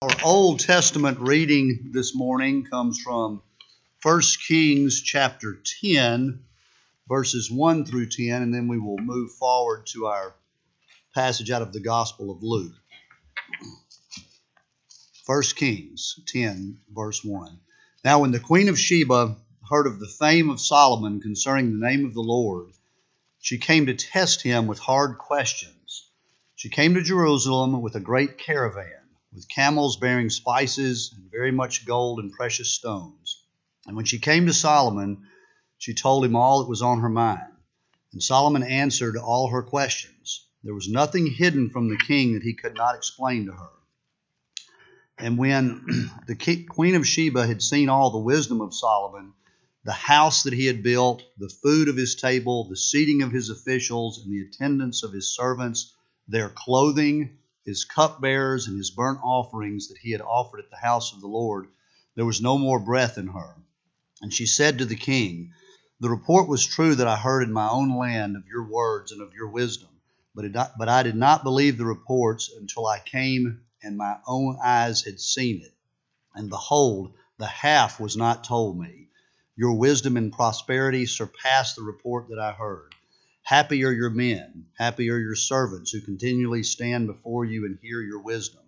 Our 0.00 0.10
Old 0.24 0.60
Testament 0.60 1.18
reading 1.18 1.90
this 1.90 2.14
morning 2.14 2.64
comes 2.64 3.00
from 3.00 3.42
1 4.04 4.22
Kings 4.46 5.02
chapter 5.02 5.60
10, 5.82 6.44
verses 7.08 7.50
1 7.50 7.84
through 7.84 8.06
10, 8.06 8.42
and 8.42 8.54
then 8.54 8.68
we 8.68 8.78
will 8.78 8.98
move 8.98 9.32
forward 9.32 9.86
to 9.86 10.06
our 10.06 10.36
passage 11.16 11.50
out 11.50 11.62
of 11.62 11.72
the 11.72 11.80
Gospel 11.80 12.30
of 12.30 12.44
Luke. 12.44 12.76
1 15.26 15.42
Kings 15.56 16.20
10, 16.28 16.78
verse 16.94 17.24
1. 17.24 17.58
Now, 18.04 18.20
when 18.20 18.30
the 18.30 18.38
Queen 18.38 18.68
of 18.68 18.78
Sheba 18.78 19.36
heard 19.68 19.88
of 19.88 19.98
the 19.98 20.06
fame 20.06 20.48
of 20.48 20.60
Solomon 20.60 21.20
concerning 21.20 21.72
the 21.72 21.84
name 21.84 22.04
of 22.04 22.14
the 22.14 22.20
Lord, 22.20 22.68
she 23.40 23.58
came 23.58 23.86
to 23.86 23.94
test 23.94 24.42
him 24.42 24.68
with 24.68 24.78
hard 24.78 25.18
questions. 25.18 26.08
She 26.54 26.68
came 26.68 26.94
to 26.94 27.02
Jerusalem 27.02 27.82
with 27.82 27.96
a 27.96 28.00
great 28.00 28.38
caravan 28.38 28.97
with 29.32 29.48
camels 29.48 29.96
bearing 29.96 30.30
spices 30.30 31.14
and 31.16 31.30
very 31.30 31.52
much 31.52 31.86
gold 31.86 32.18
and 32.18 32.32
precious 32.32 32.70
stones. 32.70 33.44
And 33.86 33.96
when 33.96 34.04
she 34.04 34.18
came 34.18 34.46
to 34.46 34.52
Solomon, 34.52 35.26
she 35.78 35.94
told 35.94 36.24
him 36.24 36.36
all 36.36 36.60
that 36.60 36.68
was 36.68 36.82
on 36.82 37.00
her 37.00 37.08
mind. 37.08 37.52
And 38.12 38.22
Solomon 38.22 38.62
answered 38.62 39.16
all 39.16 39.48
her 39.48 39.62
questions. 39.62 40.46
There 40.64 40.74
was 40.74 40.88
nothing 40.88 41.26
hidden 41.26 41.70
from 41.70 41.88
the 41.88 41.98
king 41.98 42.34
that 42.34 42.42
he 42.42 42.54
could 42.54 42.74
not 42.74 42.94
explain 42.94 43.46
to 43.46 43.52
her. 43.52 43.70
And 45.18 45.36
when 45.36 46.10
the 46.26 46.66
queen 46.68 46.94
of 46.94 47.06
Sheba 47.06 47.46
had 47.46 47.62
seen 47.62 47.88
all 47.88 48.10
the 48.10 48.18
wisdom 48.18 48.60
of 48.60 48.74
Solomon, 48.74 49.34
the 49.84 49.92
house 49.92 50.42
that 50.42 50.52
he 50.52 50.66
had 50.66 50.82
built, 50.82 51.22
the 51.38 51.48
food 51.48 51.88
of 51.88 51.96
his 51.96 52.14
table, 52.14 52.68
the 52.68 52.76
seating 52.76 53.22
of 53.22 53.32
his 53.32 53.50
officials, 53.50 54.22
and 54.22 54.32
the 54.32 54.46
attendance 54.46 55.02
of 55.02 55.12
his 55.12 55.34
servants, 55.34 55.94
their 56.26 56.48
clothing, 56.48 57.38
his 57.68 57.84
cupbearers 57.84 58.66
and 58.66 58.78
his 58.78 58.90
burnt 58.90 59.20
offerings 59.22 59.88
that 59.88 59.98
he 59.98 60.10
had 60.10 60.22
offered 60.22 60.58
at 60.58 60.70
the 60.70 60.76
house 60.76 61.12
of 61.12 61.20
the 61.20 61.28
Lord, 61.28 61.68
there 62.14 62.24
was 62.24 62.40
no 62.40 62.56
more 62.56 62.80
breath 62.80 63.18
in 63.18 63.26
her. 63.26 63.56
And 64.22 64.32
she 64.32 64.46
said 64.46 64.78
to 64.78 64.86
the 64.86 64.96
king, 64.96 65.52
The 66.00 66.08
report 66.08 66.48
was 66.48 66.64
true 66.64 66.94
that 66.94 67.06
I 67.06 67.16
heard 67.16 67.42
in 67.42 67.52
my 67.52 67.68
own 67.68 67.94
land 67.98 68.36
of 68.36 68.46
your 68.46 68.66
words 68.66 69.12
and 69.12 69.20
of 69.20 69.34
your 69.34 69.48
wisdom, 69.48 69.90
but, 70.34 70.46
it, 70.46 70.56
but 70.78 70.88
I 70.88 71.02
did 71.02 71.14
not 71.14 71.44
believe 71.44 71.76
the 71.76 71.84
reports 71.84 72.50
until 72.58 72.86
I 72.86 73.00
came 73.00 73.60
and 73.82 73.98
my 73.98 74.16
own 74.26 74.58
eyes 74.64 75.02
had 75.02 75.20
seen 75.20 75.60
it. 75.60 75.74
And 76.34 76.48
behold, 76.48 77.12
the 77.36 77.46
half 77.46 78.00
was 78.00 78.16
not 78.16 78.44
told 78.44 78.78
me. 78.78 79.08
Your 79.56 79.74
wisdom 79.74 80.16
and 80.16 80.32
prosperity 80.32 81.04
surpassed 81.04 81.76
the 81.76 81.82
report 81.82 82.28
that 82.30 82.38
I 82.38 82.52
heard. 82.52 82.94
Happy 83.48 83.82
are 83.82 83.92
your 83.92 84.10
men, 84.10 84.66
happy 84.76 85.08
are 85.08 85.18
your 85.18 85.34
servants 85.34 85.90
who 85.90 86.02
continually 86.02 86.62
stand 86.62 87.06
before 87.06 87.46
you 87.46 87.64
and 87.64 87.78
hear 87.80 88.02
your 88.02 88.20
wisdom. 88.20 88.60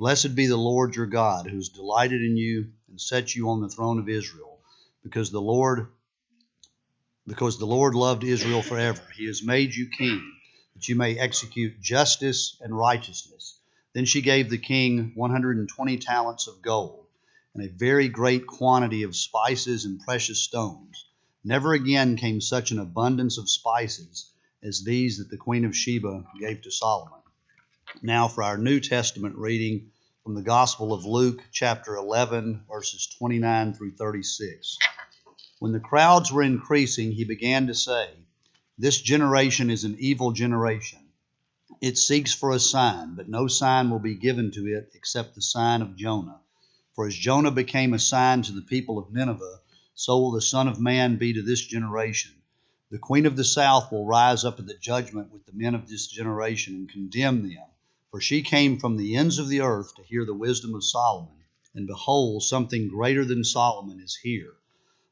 Blessed 0.00 0.34
be 0.34 0.48
the 0.48 0.56
Lord 0.56 0.96
your 0.96 1.06
God, 1.06 1.46
who 1.46 1.54
has 1.54 1.68
delighted 1.68 2.20
in 2.20 2.36
you 2.36 2.72
and 2.88 3.00
set 3.00 3.36
you 3.36 3.50
on 3.50 3.60
the 3.60 3.68
throne 3.68 4.00
of 4.00 4.08
Israel, 4.08 4.58
because 5.04 5.30
the 5.30 5.40
Lord 5.40 5.86
because 7.28 7.60
the 7.60 7.66
Lord 7.66 7.94
loved 7.94 8.24
Israel 8.24 8.62
forever. 8.62 9.00
He 9.16 9.28
has 9.28 9.44
made 9.44 9.72
you 9.72 9.88
king, 9.96 10.28
that 10.74 10.88
you 10.88 10.96
may 10.96 11.16
execute 11.16 11.80
justice 11.80 12.58
and 12.60 12.76
righteousness. 12.76 13.60
Then 13.94 14.06
she 14.06 14.22
gave 14.22 14.50
the 14.50 14.58
king 14.58 15.12
120 15.14 15.98
talents 15.98 16.48
of 16.48 16.62
gold 16.62 17.06
and 17.54 17.62
a 17.62 17.72
very 17.72 18.08
great 18.08 18.44
quantity 18.48 19.04
of 19.04 19.14
spices 19.14 19.84
and 19.84 20.00
precious 20.00 20.42
stones 20.42 21.06
Never 21.48 21.74
again 21.74 22.16
came 22.16 22.40
such 22.40 22.72
an 22.72 22.80
abundance 22.80 23.38
of 23.38 23.48
spices 23.48 24.32
as 24.64 24.82
these 24.82 25.18
that 25.18 25.30
the 25.30 25.36
Queen 25.36 25.64
of 25.64 25.76
Sheba 25.76 26.24
gave 26.40 26.62
to 26.62 26.72
Solomon. 26.72 27.20
Now, 28.02 28.26
for 28.26 28.42
our 28.42 28.58
New 28.58 28.80
Testament 28.80 29.36
reading 29.36 29.92
from 30.24 30.34
the 30.34 30.42
Gospel 30.42 30.92
of 30.92 31.04
Luke, 31.04 31.40
chapter 31.52 31.94
11, 31.94 32.64
verses 32.68 33.06
29 33.16 33.74
through 33.74 33.92
36. 33.92 34.76
When 35.60 35.70
the 35.70 35.78
crowds 35.78 36.32
were 36.32 36.42
increasing, 36.42 37.12
he 37.12 37.22
began 37.22 37.68
to 37.68 37.74
say, 37.76 38.10
This 38.76 39.00
generation 39.00 39.70
is 39.70 39.84
an 39.84 39.94
evil 40.00 40.32
generation. 40.32 40.98
It 41.80 41.96
seeks 41.96 42.34
for 42.34 42.50
a 42.50 42.58
sign, 42.58 43.14
but 43.14 43.28
no 43.28 43.46
sign 43.46 43.90
will 43.90 44.00
be 44.00 44.16
given 44.16 44.50
to 44.50 44.66
it 44.66 44.90
except 44.96 45.36
the 45.36 45.42
sign 45.42 45.80
of 45.80 45.94
Jonah. 45.94 46.40
For 46.96 47.06
as 47.06 47.14
Jonah 47.14 47.52
became 47.52 47.94
a 47.94 48.00
sign 48.00 48.42
to 48.42 48.52
the 48.52 48.62
people 48.62 48.98
of 48.98 49.12
Nineveh, 49.12 49.60
so 49.98 50.20
will 50.20 50.30
the 50.30 50.42
Son 50.42 50.68
of 50.68 50.78
Man 50.78 51.16
be 51.16 51.32
to 51.32 51.42
this 51.42 51.62
generation. 51.62 52.32
The 52.90 52.98
Queen 52.98 53.24
of 53.24 53.34
the 53.34 53.44
South 53.44 53.90
will 53.90 54.04
rise 54.04 54.44
up 54.44 54.60
at 54.60 54.66
the 54.66 54.76
judgment 54.76 55.32
with 55.32 55.46
the 55.46 55.54
men 55.54 55.74
of 55.74 55.88
this 55.88 56.06
generation 56.06 56.74
and 56.74 56.88
condemn 56.88 57.48
them. 57.48 57.64
For 58.10 58.20
she 58.20 58.42
came 58.42 58.78
from 58.78 58.96
the 58.96 59.16
ends 59.16 59.38
of 59.38 59.48
the 59.48 59.62
earth 59.62 59.94
to 59.96 60.02
hear 60.02 60.26
the 60.26 60.34
wisdom 60.34 60.74
of 60.74 60.84
Solomon. 60.84 61.34
And 61.74 61.86
behold, 61.86 62.42
something 62.42 62.88
greater 62.88 63.24
than 63.24 63.42
Solomon 63.42 63.98
is 64.00 64.14
here. 64.14 64.52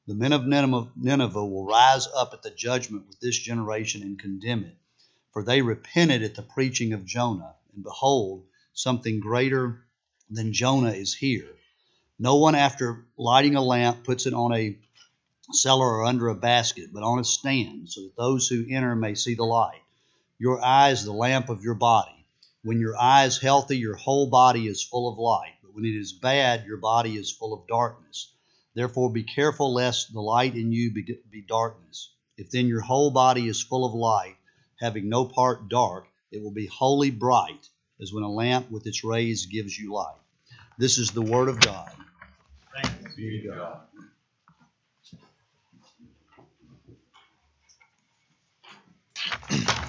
The 0.06 0.14
men 0.14 0.34
of 0.34 0.46
Nineveh 0.46 1.46
will 1.46 1.64
rise 1.64 2.06
up 2.14 2.34
at 2.34 2.42
the 2.42 2.50
judgment 2.50 3.08
with 3.08 3.18
this 3.20 3.38
generation 3.38 4.02
and 4.02 4.18
condemn 4.18 4.64
it. 4.64 4.76
For 5.32 5.42
they 5.42 5.62
repented 5.62 6.22
at 6.22 6.34
the 6.34 6.42
preaching 6.42 6.92
of 6.92 7.06
Jonah. 7.06 7.54
And 7.74 7.82
behold, 7.82 8.44
something 8.74 9.18
greater 9.18 9.86
than 10.30 10.52
Jonah 10.52 10.92
is 10.92 11.14
here. 11.14 11.56
No 12.18 12.36
one, 12.36 12.54
after 12.54 13.04
lighting 13.16 13.56
a 13.56 13.62
lamp, 13.62 14.04
puts 14.04 14.26
it 14.26 14.34
on 14.34 14.54
a 14.54 14.78
cellar 15.52 15.86
or 15.86 16.04
under 16.04 16.28
a 16.28 16.34
basket, 16.34 16.90
but 16.92 17.02
on 17.02 17.18
a 17.18 17.24
stand, 17.24 17.90
so 17.90 18.02
that 18.02 18.16
those 18.16 18.48
who 18.48 18.66
enter 18.70 18.94
may 18.94 19.14
see 19.14 19.34
the 19.34 19.44
light. 19.44 19.82
Your 20.38 20.64
eye 20.64 20.90
is 20.90 21.04
the 21.04 21.12
lamp 21.12 21.48
of 21.48 21.62
your 21.62 21.74
body. 21.74 22.26
When 22.62 22.80
your 22.80 22.96
eye 22.96 23.24
is 23.24 23.38
healthy, 23.38 23.78
your 23.78 23.96
whole 23.96 24.28
body 24.28 24.66
is 24.66 24.82
full 24.82 25.12
of 25.12 25.18
light. 25.18 25.54
But 25.62 25.74
when 25.74 25.84
it 25.84 25.94
is 25.94 26.12
bad, 26.12 26.64
your 26.64 26.78
body 26.78 27.16
is 27.16 27.30
full 27.30 27.52
of 27.52 27.66
darkness. 27.66 28.32
Therefore, 28.74 29.10
be 29.10 29.22
careful 29.22 29.74
lest 29.74 30.12
the 30.12 30.20
light 30.20 30.54
in 30.54 30.72
you 30.72 30.92
be, 30.92 31.18
be 31.30 31.42
darkness. 31.42 32.10
If 32.36 32.50
then 32.50 32.66
your 32.66 32.80
whole 32.80 33.10
body 33.10 33.46
is 33.46 33.62
full 33.62 33.84
of 33.84 33.92
light, 33.92 34.36
having 34.80 35.08
no 35.08 35.24
part 35.26 35.68
dark, 35.68 36.06
it 36.32 36.42
will 36.42 36.52
be 36.52 36.66
wholly 36.66 37.10
bright, 37.10 37.68
as 38.00 38.12
when 38.12 38.24
a 38.24 38.30
lamp 38.30 38.70
with 38.70 38.86
its 38.86 39.04
rays 39.04 39.46
gives 39.46 39.78
you 39.78 39.92
light. 39.92 40.16
This 40.76 40.98
is 40.98 41.10
the 41.10 41.22
Word 41.22 41.48
of 41.48 41.60
God. 41.60 41.88
Thanks 42.82 43.14
be 43.14 43.42
to 43.42 43.48
God. 43.48 43.80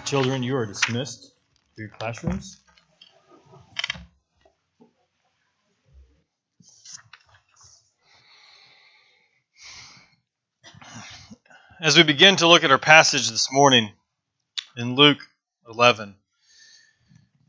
Children, 0.05 0.43
you 0.43 0.55
are 0.55 0.67
dismissed 0.67 1.33
to 1.75 1.81
your 1.81 1.89
classrooms. 1.89 2.61
As 11.81 11.97
we 11.97 12.03
begin 12.03 12.35
to 12.37 12.47
look 12.47 12.63
at 12.63 12.69
our 12.69 12.77
passage 12.77 13.31
this 13.31 13.51
morning 13.51 13.91
in 14.77 14.95
Luke 14.95 15.17
11, 15.67 16.15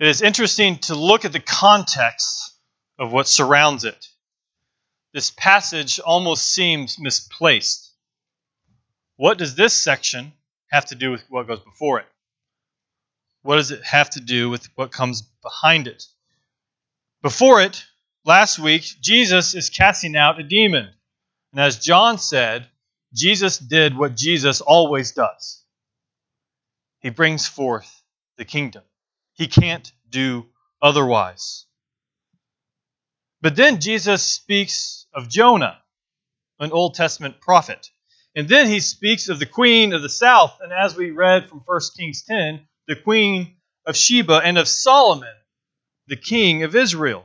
it 0.01 0.09
is 0.09 0.23
interesting 0.23 0.79
to 0.79 0.95
look 0.95 1.27
at 1.27 1.33
the 1.33 1.41
context 1.41 2.56
of 2.99 3.13
what 3.13 3.29
surrounds 3.29 3.85
it. 3.85 4.09
This 5.13 5.31
passage 5.31 5.99
almost 6.01 6.53
seems 6.53 6.99
misplaced. 6.99 7.93
What 9.17 9.39
does 9.39 9.55
this 9.55 9.75
section 9.75 10.33
have 10.71 10.87
to 10.87 10.95
do 10.95 11.11
with 11.11 11.25
what 11.29 11.47
goes 11.47 11.61
before 11.61 12.01
it? 12.01 12.07
What 13.43 13.57
does 13.57 13.71
it 13.71 13.85
have 13.85 14.11
to 14.11 14.21
do 14.21 14.51
with 14.51 14.69
what 14.75 14.93
comes 14.93 15.23
behind 15.43 15.87
it? 15.87 16.05
Before 17.23 17.61
it, 17.61 17.85
last 18.25 18.59
week, 18.59 18.83
Jesus 19.01 19.55
is 19.55 19.71
casting 19.71 20.17
out 20.17 20.41
a 20.41 20.43
demon. 20.43 20.91
And 21.53 21.61
as 21.61 21.79
John 21.79 22.19
said, 22.19 22.67
Jesus 23.15 23.59
did 23.59 23.97
what 23.97 24.17
Jesus 24.17 24.61
always 24.61 25.13
does 25.13 25.65
he 27.07 27.11
brings 27.11 27.47
forth 27.47 28.03
the 28.37 28.45
kingdom. 28.45 28.83
He 29.35 29.47
can't 29.47 29.93
do 30.11 30.47
otherwise. 30.83 31.67
But 33.47 33.55
then 33.55 33.81
Jesus 33.81 34.25
speaks 34.25 35.07
of 35.15 35.29
Jonah, 35.29 35.79
an 36.59 36.73
Old 36.73 36.95
Testament 36.95 37.41
prophet. 37.41 37.93
And 38.35 38.49
then 38.49 38.67
he 38.67 38.81
speaks 38.81 39.29
of 39.29 39.39
the 39.39 39.47
queen 39.47 39.93
of 39.93 40.03
the 40.03 40.09
south, 40.09 40.59
and 40.61 40.73
as 40.73 40.97
we 40.97 41.13
read 41.13 41.49
from 41.49 41.63
1 41.65 41.81
Kings 41.97 42.25
10, 42.25 42.67
the 42.89 42.97
queen 42.97 43.55
of 43.87 43.97
Sheba, 43.97 44.41
and 44.43 44.59
of 44.59 44.67
Solomon, 44.67 45.33
the 46.09 46.17
king 46.17 46.65
of 46.65 46.75
Israel. 46.75 47.25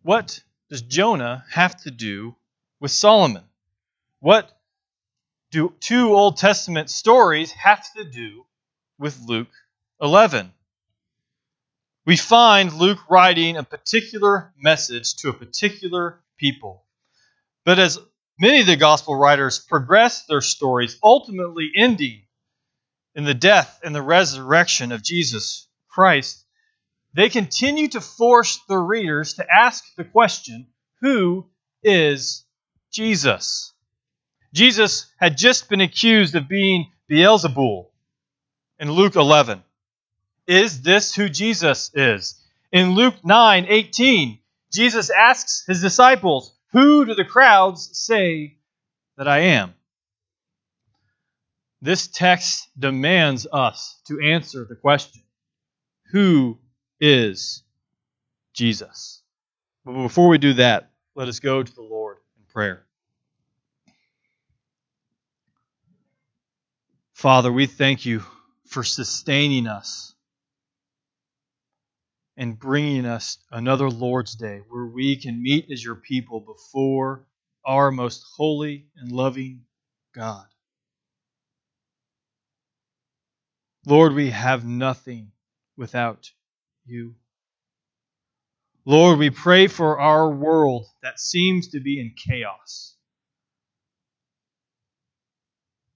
What 0.00 0.42
does 0.70 0.80
Jonah 0.80 1.44
have 1.50 1.76
to 1.82 1.90
do 1.90 2.34
with 2.80 2.90
Solomon? 2.90 3.44
What 4.20 4.50
do 5.50 5.74
two 5.78 6.14
Old 6.14 6.38
Testament 6.38 6.88
stories 6.88 7.52
have 7.52 7.84
to 7.96 8.04
do 8.04 8.46
with 8.98 9.20
Luke 9.26 9.52
11? 10.00 10.54
We 12.06 12.16
find 12.16 12.72
Luke 12.72 13.08
writing 13.08 13.56
a 13.56 13.62
particular 13.62 14.52
message 14.58 15.16
to 15.16 15.30
a 15.30 15.32
particular 15.32 16.20
people. 16.36 16.84
But 17.64 17.78
as 17.78 17.98
many 18.38 18.60
of 18.60 18.66
the 18.66 18.76
gospel 18.76 19.14
writers 19.16 19.58
progress 19.58 20.26
their 20.26 20.42
stories, 20.42 20.98
ultimately 21.02 21.70
ending 21.74 22.22
in 23.14 23.24
the 23.24 23.34
death 23.34 23.80
and 23.82 23.94
the 23.94 24.02
resurrection 24.02 24.92
of 24.92 25.02
Jesus 25.02 25.66
Christ, 25.88 26.44
they 27.14 27.28
continue 27.28 27.88
to 27.88 28.00
force 28.00 28.60
the 28.68 28.78
readers 28.78 29.34
to 29.34 29.46
ask 29.50 29.84
the 29.96 30.04
question 30.04 30.66
who 31.00 31.46
is 31.82 32.44
Jesus? 32.90 33.72
Jesus 34.52 35.06
had 35.18 35.36
just 35.36 35.68
been 35.68 35.80
accused 35.80 36.34
of 36.34 36.48
being 36.48 36.90
Beelzebul 37.10 37.86
in 38.78 38.90
Luke 38.90 39.16
11. 39.16 39.62
Is 40.46 40.82
this 40.82 41.14
who 41.14 41.28
Jesus 41.28 41.90
is? 41.94 42.40
In 42.72 42.90
Luke 42.90 43.24
9 43.24 43.66
18, 43.68 44.38
Jesus 44.72 45.10
asks 45.10 45.64
his 45.66 45.80
disciples, 45.80 46.54
Who 46.72 47.04
do 47.04 47.14
the 47.14 47.24
crowds 47.24 47.90
say 47.92 48.56
that 49.16 49.28
I 49.28 49.38
am? 49.40 49.74
This 51.80 52.06
text 52.06 52.68
demands 52.78 53.46
us 53.52 54.00
to 54.08 54.20
answer 54.20 54.64
the 54.64 54.74
question 54.74 55.22
Who 56.12 56.58
is 57.00 57.62
Jesus? 58.52 59.22
But 59.84 59.92
before 59.92 60.28
we 60.28 60.38
do 60.38 60.54
that, 60.54 60.90
let 61.14 61.28
us 61.28 61.40
go 61.40 61.62
to 61.62 61.74
the 61.74 61.82
Lord 61.82 62.16
in 62.38 62.44
prayer. 62.52 62.84
Father, 67.12 67.52
we 67.52 67.66
thank 67.66 68.04
you 68.04 68.22
for 68.66 68.82
sustaining 68.82 69.66
us 69.66 70.13
and 72.36 72.58
bringing 72.58 73.06
us 73.06 73.38
another 73.50 73.88
Lord's 73.88 74.34
Day 74.34 74.60
where 74.68 74.86
we 74.86 75.16
can 75.16 75.42
meet 75.42 75.70
as 75.70 75.84
your 75.84 75.94
people 75.94 76.40
before 76.40 77.26
our 77.64 77.90
most 77.90 78.24
holy 78.36 78.86
and 78.96 79.12
loving 79.12 79.62
God. 80.14 80.46
Lord, 83.86 84.14
we 84.14 84.30
have 84.30 84.64
nothing 84.64 85.32
without 85.76 86.30
you. 86.86 87.14
Lord, 88.86 89.18
we 89.18 89.30
pray 89.30 89.66
for 89.66 89.98
our 90.00 90.30
world 90.30 90.86
that 91.02 91.20
seems 91.20 91.68
to 91.68 91.80
be 91.80 92.00
in 92.00 92.14
chaos. 92.16 92.96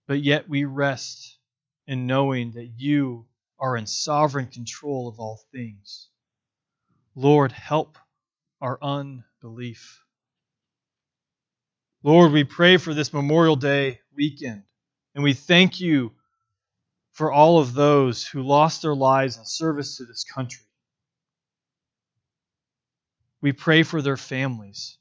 But 0.06 0.23
yet 0.23 0.49
we 0.49 0.64
rest 0.64 1.37
in 1.87 2.06
knowing 2.06 2.52
that 2.52 2.70
you 2.76 3.26
are 3.58 3.76
in 3.76 3.87
sovereign 3.87 4.46
control 4.46 5.08
of 5.08 5.19
all 5.20 5.41
things. 5.52 6.08
Lord, 7.19 7.50
help 7.50 7.99
our 8.61 8.79
unbelief. 8.81 10.05
Lord, 12.05 12.31
we 12.31 12.44
pray 12.44 12.76
for 12.76 12.94
this 12.94 13.12
Memorial 13.12 13.56
Day 13.56 13.99
weekend, 14.15 14.62
and 15.17 15.25
we 15.25 15.32
thank 15.32 15.81
you 15.81 16.12
for 17.11 17.32
all 17.32 17.59
of 17.59 17.75
those 17.75 18.25
who 18.25 18.43
lost 18.43 18.82
their 18.82 18.94
lives 18.94 19.37
in 19.37 19.44
service 19.44 19.97
to 19.97 20.05
this 20.05 20.23
country. 20.23 20.62
We 23.41 23.50
pray 23.50 23.82
for 23.82 24.00
their 24.00 24.17
families. 24.17 24.97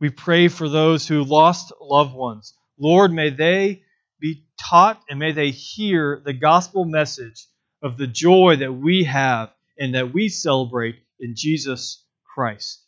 We 0.00 0.10
pray 0.10 0.48
for 0.48 0.68
those 0.68 1.08
who 1.08 1.24
lost 1.24 1.72
loved 1.80 2.14
ones. 2.14 2.52
Lord, 2.78 3.10
may 3.10 3.30
they 3.30 3.84
be 4.20 4.44
taught 4.58 5.02
and 5.08 5.18
may 5.18 5.32
they 5.32 5.48
hear 5.48 6.20
the 6.22 6.34
gospel 6.34 6.84
message 6.84 7.46
of 7.80 7.96
the 7.96 8.06
joy 8.06 8.56
that 8.56 8.72
we 8.72 9.04
have 9.04 9.53
and 9.78 9.94
that 9.94 10.12
we 10.12 10.28
celebrate 10.28 10.96
in 11.18 11.34
Jesus 11.36 12.04
Christ. 12.24 12.82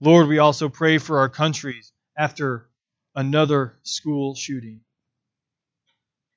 Lord, 0.00 0.28
we 0.28 0.38
also 0.38 0.68
pray 0.68 0.98
for 0.98 1.18
our 1.18 1.28
countries 1.28 1.92
after 2.16 2.68
another 3.14 3.78
school 3.82 4.34
shooting. 4.34 4.80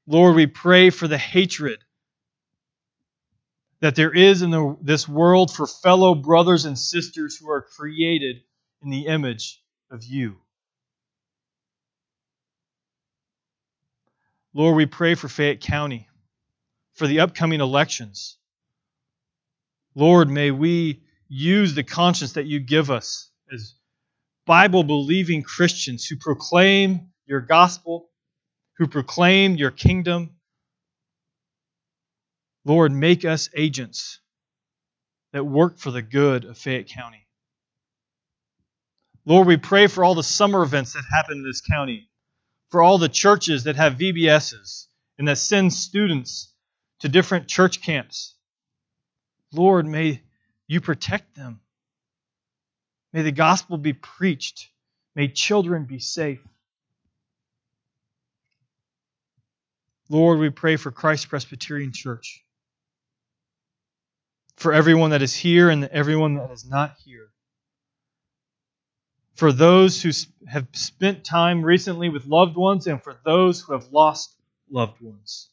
Lord, 0.05 0.35
we 0.35 0.47
pray 0.47 0.89
for 0.89 1.07
the 1.07 1.17
hatred 1.17 1.79
that 3.79 3.95
there 3.95 4.13
is 4.13 4.41
in 4.41 4.49
the, 4.49 4.77
this 4.81 5.07
world 5.07 5.53
for 5.53 5.67
fellow 5.67 6.15
brothers 6.15 6.65
and 6.65 6.77
sisters 6.77 7.37
who 7.37 7.49
are 7.49 7.61
created 7.61 8.37
in 8.81 8.89
the 8.89 9.07
image 9.07 9.61
of 9.91 10.03
you. 10.03 10.37
Lord, 14.53 14.75
we 14.75 14.85
pray 14.85 15.15
for 15.15 15.27
Fayette 15.27 15.61
County, 15.61 16.07
for 16.93 17.07
the 17.07 17.19
upcoming 17.21 17.61
elections. 17.61 18.37
Lord, 19.95 20.29
may 20.29 20.51
we 20.51 21.03
use 21.27 21.75
the 21.75 21.83
conscience 21.83 22.33
that 22.33 22.45
you 22.45 22.59
give 22.59 22.91
us 22.91 23.31
as 23.51 23.75
Bible 24.45 24.83
believing 24.83 25.43
Christians 25.43 26.05
who 26.05 26.17
proclaim 26.17 27.09
your 27.25 27.41
gospel, 27.41 28.09
who 28.77 28.87
proclaim 28.87 29.55
your 29.55 29.71
kingdom. 29.71 30.31
Lord, 32.65 32.91
make 32.91 33.25
us 33.25 33.49
agents 33.55 34.19
that 35.31 35.45
work 35.45 35.77
for 35.77 35.91
the 35.91 36.01
good 36.01 36.45
of 36.45 36.57
Fayette 36.57 36.87
County. 36.87 37.27
Lord, 39.25 39.47
we 39.47 39.57
pray 39.57 39.87
for 39.87 40.03
all 40.03 40.15
the 40.15 40.23
summer 40.23 40.63
events 40.63 40.93
that 40.93 41.03
happen 41.11 41.37
in 41.37 41.43
this 41.43 41.61
county, 41.61 42.09
for 42.69 42.83
all 42.83 42.97
the 42.97 43.09
churches 43.09 43.63
that 43.63 43.77
have 43.77 43.97
VBSs 43.97 44.87
and 45.17 45.27
that 45.27 45.37
send 45.37 45.71
students 45.71 46.52
to 47.03 47.09
different 47.09 47.49
church 47.49 47.81
camps. 47.81 48.33
Lord, 49.51 49.85
may 49.85 50.21
you 50.67 50.79
protect 50.79 51.35
them. 51.35 51.59
May 53.11 53.23
the 53.23 53.31
gospel 53.33 53.77
be 53.77 53.91
preached. 53.91 54.69
May 55.13 55.27
children 55.27 55.83
be 55.83 55.99
safe. 55.99 56.39
Lord, 60.07 60.39
we 60.39 60.49
pray 60.49 60.77
for 60.77 60.91
Christ 60.91 61.27
Presbyterian 61.27 61.91
Church, 61.91 62.41
for 64.55 64.71
everyone 64.71 65.09
that 65.09 65.21
is 65.21 65.35
here 65.35 65.69
and 65.69 65.83
everyone 65.83 66.35
that 66.35 66.51
is 66.51 66.65
not 66.65 66.95
here, 67.03 67.27
for 69.35 69.51
those 69.51 70.01
who 70.01 70.11
have 70.47 70.67
spent 70.71 71.25
time 71.25 71.65
recently 71.65 72.07
with 72.07 72.25
loved 72.27 72.55
ones, 72.55 72.87
and 72.87 73.03
for 73.03 73.13
those 73.25 73.59
who 73.59 73.73
have 73.73 73.91
lost 73.91 74.33
loved 74.71 75.01
ones. 75.01 75.49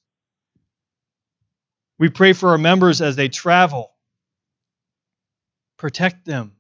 We 2.01 2.09
pray 2.09 2.33
for 2.33 2.49
our 2.49 2.59
members 2.59 3.03
as 3.03 3.15
they 3.15 3.29
travel. 3.29 3.93
Protect 5.77 6.25
them. 6.25 6.57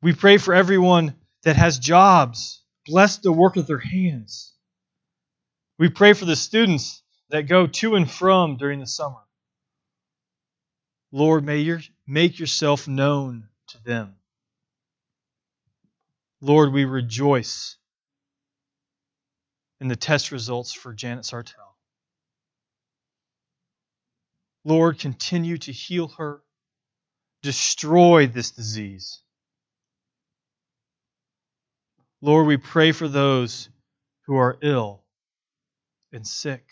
We 0.00 0.12
pray 0.12 0.36
for 0.36 0.54
everyone 0.54 1.16
that 1.42 1.56
has 1.56 1.80
jobs. 1.80 2.62
Bless 2.86 3.18
the 3.18 3.32
work 3.32 3.56
of 3.56 3.66
their 3.66 3.80
hands. 3.80 4.54
We 5.80 5.88
pray 5.88 6.12
for 6.12 6.26
the 6.26 6.36
students 6.36 7.02
that 7.30 7.48
go 7.48 7.66
to 7.66 7.96
and 7.96 8.08
from 8.08 8.56
during 8.56 8.78
the 8.78 8.86
summer. 8.86 9.18
Lord, 11.10 11.44
may 11.44 11.58
you 11.58 11.80
make 12.06 12.38
yourself 12.38 12.86
known 12.86 13.48
to 13.70 13.82
them. 13.82 14.14
Lord, 16.40 16.72
we 16.72 16.84
rejoice 16.84 17.76
in 19.80 19.88
the 19.88 19.96
test 19.96 20.30
results 20.30 20.72
for 20.72 20.92
Janet 20.94 21.24
Sartell. 21.24 21.69
Lord, 24.64 24.98
continue 24.98 25.58
to 25.58 25.72
heal 25.72 26.08
her, 26.18 26.42
destroy 27.42 28.26
this 28.26 28.50
disease. 28.50 29.22
Lord, 32.20 32.46
we 32.46 32.58
pray 32.58 32.92
for 32.92 33.08
those 33.08 33.70
who 34.26 34.36
are 34.36 34.58
ill 34.62 35.02
and 36.12 36.26
sick 36.26 36.64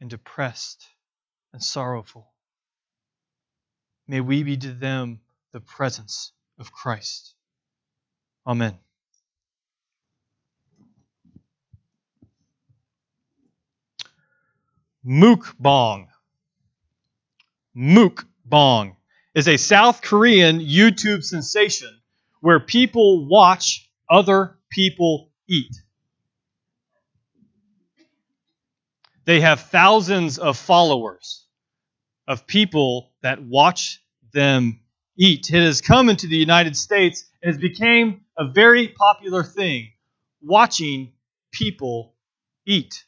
and 0.00 0.08
depressed 0.08 0.86
and 1.52 1.62
sorrowful. 1.62 2.30
May 4.06 4.20
we 4.20 4.42
be 4.42 4.56
to 4.56 4.72
them 4.72 5.20
the 5.52 5.60
presence 5.60 6.32
of 6.58 6.72
Christ. 6.72 7.34
Amen. 8.46 8.78
Mukbang. 17.76 18.24
Mukbang 18.48 18.96
is 19.34 19.48
a 19.48 19.56
South 19.56 20.02
Korean 20.02 20.60
YouTube 20.60 21.22
sensation 21.22 21.90
where 22.40 22.60
people 22.60 23.28
watch 23.28 23.88
other 24.10 24.56
people 24.70 25.30
eat. 25.48 25.76
They 29.24 29.40
have 29.40 29.60
thousands 29.60 30.38
of 30.38 30.56
followers, 30.56 31.44
of 32.26 32.46
people 32.46 33.12
that 33.22 33.42
watch 33.42 34.02
them 34.32 34.80
eat. 35.18 35.50
It 35.52 35.62
has 35.62 35.80
come 35.82 36.08
into 36.08 36.26
the 36.26 36.36
United 36.36 36.76
States 36.76 37.24
and 37.42 37.52
has 37.52 37.60
become 37.60 38.22
a 38.38 38.46
very 38.48 38.88
popular 38.88 39.42
thing, 39.42 39.92
watching 40.40 41.12
people 41.52 42.14
eat. 42.66 43.04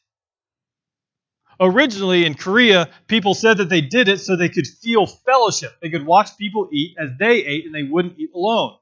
Originally 1.61 2.25
in 2.25 2.35
Korea, 2.35 2.89
people 3.07 3.35
said 3.35 3.59
that 3.59 3.69
they 3.69 3.83
did 3.83 4.09
it 4.09 4.21
so 4.21 4.35
they 4.35 4.49
could 4.49 4.67
feel 4.67 5.07
fellowship. 5.07 5.73
They 5.83 5.91
could 5.91 6.07
watch 6.07 6.39
people 6.39 6.69
eat 6.73 6.97
as 6.99 7.11
they 7.19 7.45
ate 7.45 7.67
and 7.67 7.75
they 7.75 7.83
wouldn't 7.83 8.19
eat 8.19 8.31
alone 8.35 8.77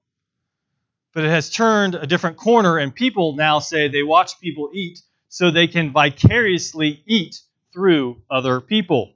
but 1.19 1.25
it 1.25 1.31
has 1.31 1.51
turned 1.51 1.97
a 1.97 2.07
different 2.07 2.37
corner, 2.37 2.79
and 2.79 2.95
people 2.95 3.35
now 3.35 3.59
say 3.59 3.89
they 3.89 4.05
watch 4.05 4.39
people 4.41 4.71
eat 4.73 5.01
so 5.29 5.51
they 5.51 5.67
can 5.67 5.93
vicariously 5.93 7.03
eat 7.07 7.41
through 7.73 8.23
other 8.31 8.61
people. 8.61 9.15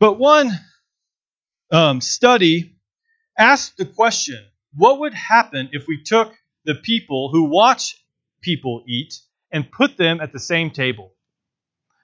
But 0.00 0.18
one 0.18 0.50
um, 1.70 2.00
study 2.00 2.74
asked 3.38 3.76
the 3.76 3.84
question 3.84 4.44
what 4.74 4.98
would 5.00 5.14
happen 5.14 5.68
if 5.72 5.86
we 5.86 6.02
took 6.02 6.34
the 6.64 6.74
people 6.74 7.30
who 7.30 7.44
watch 7.44 8.04
people 8.40 8.82
eat 8.88 9.14
and 9.52 9.70
put 9.70 9.96
them 9.96 10.20
at 10.20 10.32
the 10.32 10.40
same 10.40 10.70
table? 10.70 11.12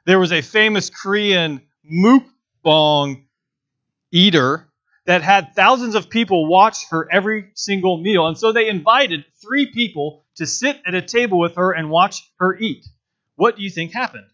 There 0.09 0.19
was 0.19 0.33
a 0.33 0.41
famous 0.41 0.89
Korean 0.89 1.61
mukbang 1.85 3.27
eater 4.11 4.67
that 5.05 5.21
had 5.21 5.55
thousands 5.55 5.95
of 5.95 6.09
people 6.09 6.49
watch 6.49 6.89
her 6.89 7.07
every 7.13 7.51
single 7.53 8.01
meal. 8.01 8.27
And 8.27 8.39
so 8.39 8.51
they 8.51 8.71
invited 8.71 9.27
three 9.43 9.71
people 9.71 10.25
to 10.37 10.47
sit 10.47 10.81
at 10.87 10.95
a 10.95 11.03
table 11.03 11.39
with 11.39 11.57
her 11.57 11.73
and 11.73 11.91
watch 11.91 12.23
her 12.39 12.57
eat. 12.57 12.87
What 13.37 13.57
do 13.57 13.63
you 13.63 13.69
think 13.69 13.93
happened? 13.93 14.31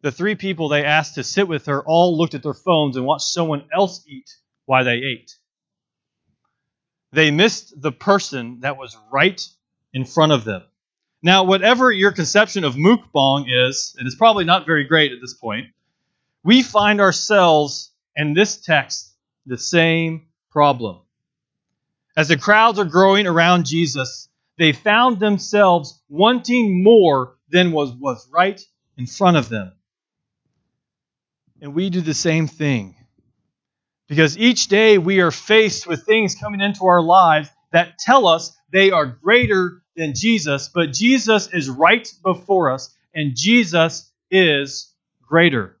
The 0.00 0.12
three 0.12 0.34
people 0.34 0.70
they 0.70 0.86
asked 0.86 1.16
to 1.16 1.22
sit 1.22 1.46
with 1.46 1.66
her 1.66 1.82
all 1.82 2.16
looked 2.16 2.34
at 2.34 2.42
their 2.42 2.54
phones 2.54 2.96
and 2.96 3.04
watched 3.04 3.26
someone 3.26 3.68
else 3.70 4.02
eat 4.08 4.30
while 4.64 4.86
they 4.86 4.96
ate. 4.96 5.30
They 7.12 7.30
missed 7.30 7.78
the 7.78 7.92
person 7.92 8.60
that 8.60 8.78
was 8.78 8.96
right 9.12 9.46
in 9.92 10.06
front 10.06 10.32
of 10.32 10.44
them. 10.44 10.62
Now, 11.24 11.44
whatever 11.44 11.90
your 11.90 12.12
conception 12.12 12.64
of 12.64 12.74
mukbang 12.74 13.46
is, 13.48 13.96
and 13.98 14.06
it's 14.06 14.14
probably 14.14 14.44
not 14.44 14.66
very 14.66 14.84
great 14.84 15.10
at 15.10 15.22
this 15.22 15.32
point, 15.32 15.68
we 16.44 16.62
find 16.62 17.00
ourselves 17.00 17.90
in 18.14 18.34
this 18.34 18.58
text 18.60 19.10
the 19.46 19.56
same 19.56 20.26
problem. 20.50 21.00
As 22.14 22.28
the 22.28 22.36
crowds 22.36 22.78
are 22.78 22.84
growing 22.84 23.26
around 23.26 23.64
Jesus, 23.64 24.28
they 24.58 24.72
found 24.72 25.18
themselves 25.18 25.98
wanting 26.10 26.84
more 26.84 27.38
than 27.48 27.72
was, 27.72 27.90
was 27.92 28.28
right 28.30 28.60
in 28.98 29.06
front 29.06 29.38
of 29.38 29.48
them. 29.48 29.72
And 31.62 31.72
we 31.72 31.88
do 31.88 32.02
the 32.02 32.12
same 32.12 32.48
thing. 32.48 32.96
Because 34.08 34.36
each 34.36 34.68
day 34.68 34.98
we 34.98 35.20
are 35.22 35.30
faced 35.30 35.86
with 35.86 36.04
things 36.04 36.34
coming 36.34 36.60
into 36.60 36.84
our 36.84 37.00
lives 37.00 37.48
that 37.72 37.98
tell 37.98 38.26
us 38.26 38.54
they 38.70 38.90
are 38.90 39.06
greater 39.06 39.80
than 39.96 40.14
Jesus, 40.14 40.68
but 40.68 40.92
Jesus 40.92 41.48
is 41.52 41.70
right 41.70 42.10
before 42.22 42.70
us, 42.70 42.94
and 43.14 43.36
Jesus 43.36 44.10
is 44.30 44.92
greater. 45.22 45.76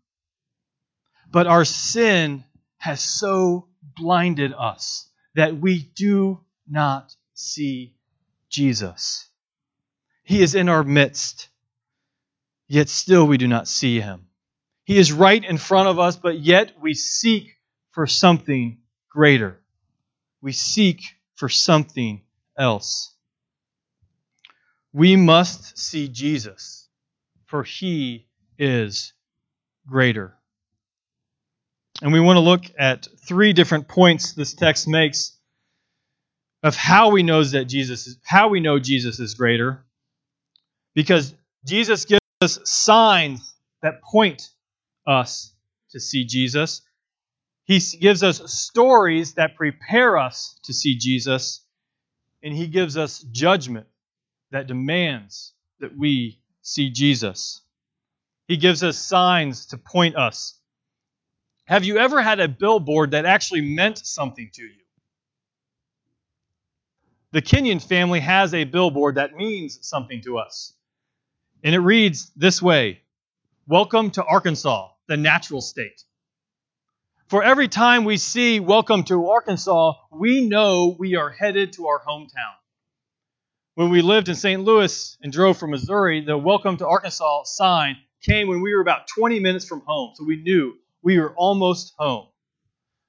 But 1.30 1.46
our 1.46 1.64
sin 1.64 2.44
has 2.78 3.00
so 3.00 3.68
blinded 3.96 4.52
us 4.52 5.08
that 5.34 5.56
we 5.58 5.90
do 5.96 6.40
not 6.68 7.14
see 7.34 7.94
Jesus. 8.48 9.28
He 10.22 10.42
is 10.42 10.54
in 10.54 10.68
our 10.68 10.84
midst, 10.84 11.48
yet 12.68 12.88
still 12.88 13.26
we 13.26 13.36
do 13.36 13.48
not 13.48 13.68
see 13.68 14.00
him. 14.00 14.26
He 14.84 14.98
is 14.98 15.12
right 15.12 15.42
in 15.42 15.58
front 15.58 15.88
of 15.88 15.98
us, 15.98 16.16
but 16.16 16.38
yet 16.38 16.72
we 16.80 16.94
seek 16.94 17.56
for 17.90 18.06
something 18.06 18.78
greater. 19.10 19.60
We 20.40 20.52
seek 20.52 21.02
for 21.36 21.48
something 21.48 22.22
else. 22.56 23.13
We 24.94 25.16
must 25.16 25.76
see 25.76 26.06
Jesus, 26.06 26.88
for 27.46 27.64
he 27.64 28.28
is 28.56 29.12
greater. 29.88 30.34
And 32.00 32.12
we 32.12 32.20
want 32.20 32.36
to 32.36 32.40
look 32.40 32.62
at 32.78 33.08
three 33.26 33.52
different 33.52 33.88
points 33.88 34.34
this 34.34 34.54
text 34.54 34.86
makes 34.86 35.36
of 36.62 36.76
how 36.76 37.10
we 37.10 37.24
know 37.24 37.42
that 37.42 37.64
Jesus 37.64 38.06
is 38.06 38.18
how 38.24 38.48
we 38.48 38.60
know 38.60 38.78
Jesus 38.78 39.18
is 39.18 39.34
greater. 39.34 39.84
Because 40.94 41.34
Jesus 41.66 42.04
gives 42.04 42.20
us 42.40 42.60
signs 42.62 43.52
that 43.82 44.00
point 44.00 44.48
us 45.08 45.52
to 45.90 45.98
see 45.98 46.24
Jesus. 46.24 46.82
He 47.64 47.80
gives 48.00 48.22
us 48.22 48.40
stories 48.52 49.34
that 49.34 49.56
prepare 49.56 50.16
us 50.18 50.56
to 50.66 50.72
see 50.72 50.96
Jesus, 50.96 51.64
and 52.44 52.54
he 52.54 52.68
gives 52.68 52.96
us 52.96 53.18
judgment 53.32 53.88
that 54.54 54.68
demands 54.68 55.52
that 55.80 55.96
we 55.96 56.38
see 56.62 56.90
Jesus. 56.90 57.60
He 58.46 58.56
gives 58.56 58.84
us 58.84 58.96
signs 58.96 59.66
to 59.66 59.78
point 59.78 60.16
us 60.16 60.58
have 61.66 61.84
you 61.84 61.96
ever 61.96 62.20
had 62.20 62.40
a 62.40 62.48
billboard 62.48 63.12
that 63.12 63.24
actually 63.24 63.62
meant 63.62 63.96
something 63.98 64.50
to 64.52 64.62
you? 64.62 64.82
The 67.32 67.40
Kenyon 67.40 67.80
family 67.80 68.20
has 68.20 68.52
a 68.52 68.64
billboard 68.64 69.14
that 69.14 69.34
means 69.34 69.78
something 69.80 70.20
to 70.22 70.36
us. 70.38 70.74
And 71.62 71.74
it 71.74 71.78
reads 71.80 72.30
this 72.36 72.60
way 72.60 73.00
Welcome 73.66 74.10
to 74.12 74.24
Arkansas, 74.24 74.90
the 75.08 75.16
natural 75.16 75.62
state. 75.62 76.04
For 77.28 77.42
every 77.42 77.68
time 77.68 78.04
we 78.04 78.18
see 78.18 78.60
Welcome 78.60 79.04
to 79.04 79.30
Arkansas, 79.30 79.94
we 80.12 80.46
know 80.46 80.94
we 80.98 81.16
are 81.16 81.30
headed 81.30 81.72
to 81.72 81.86
our 81.86 82.04
hometown. 82.06 82.54
When 83.76 83.90
we 83.90 84.02
lived 84.02 84.28
in 84.28 84.36
St. 84.36 84.62
Louis 84.62 85.18
and 85.20 85.32
drove 85.32 85.58
from 85.58 85.72
Missouri, 85.72 86.24
the 86.24 86.38
Welcome 86.38 86.76
to 86.76 86.86
Arkansas 86.86 87.42
sign 87.46 87.96
came 88.22 88.46
when 88.46 88.62
we 88.62 88.72
were 88.72 88.80
about 88.80 89.08
20 89.08 89.40
minutes 89.40 89.64
from 89.64 89.82
home. 89.84 90.12
So 90.14 90.22
we 90.22 90.36
knew 90.36 90.74
we 91.02 91.18
were 91.18 91.34
almost 91.34 91.92
home. 91.98 92.28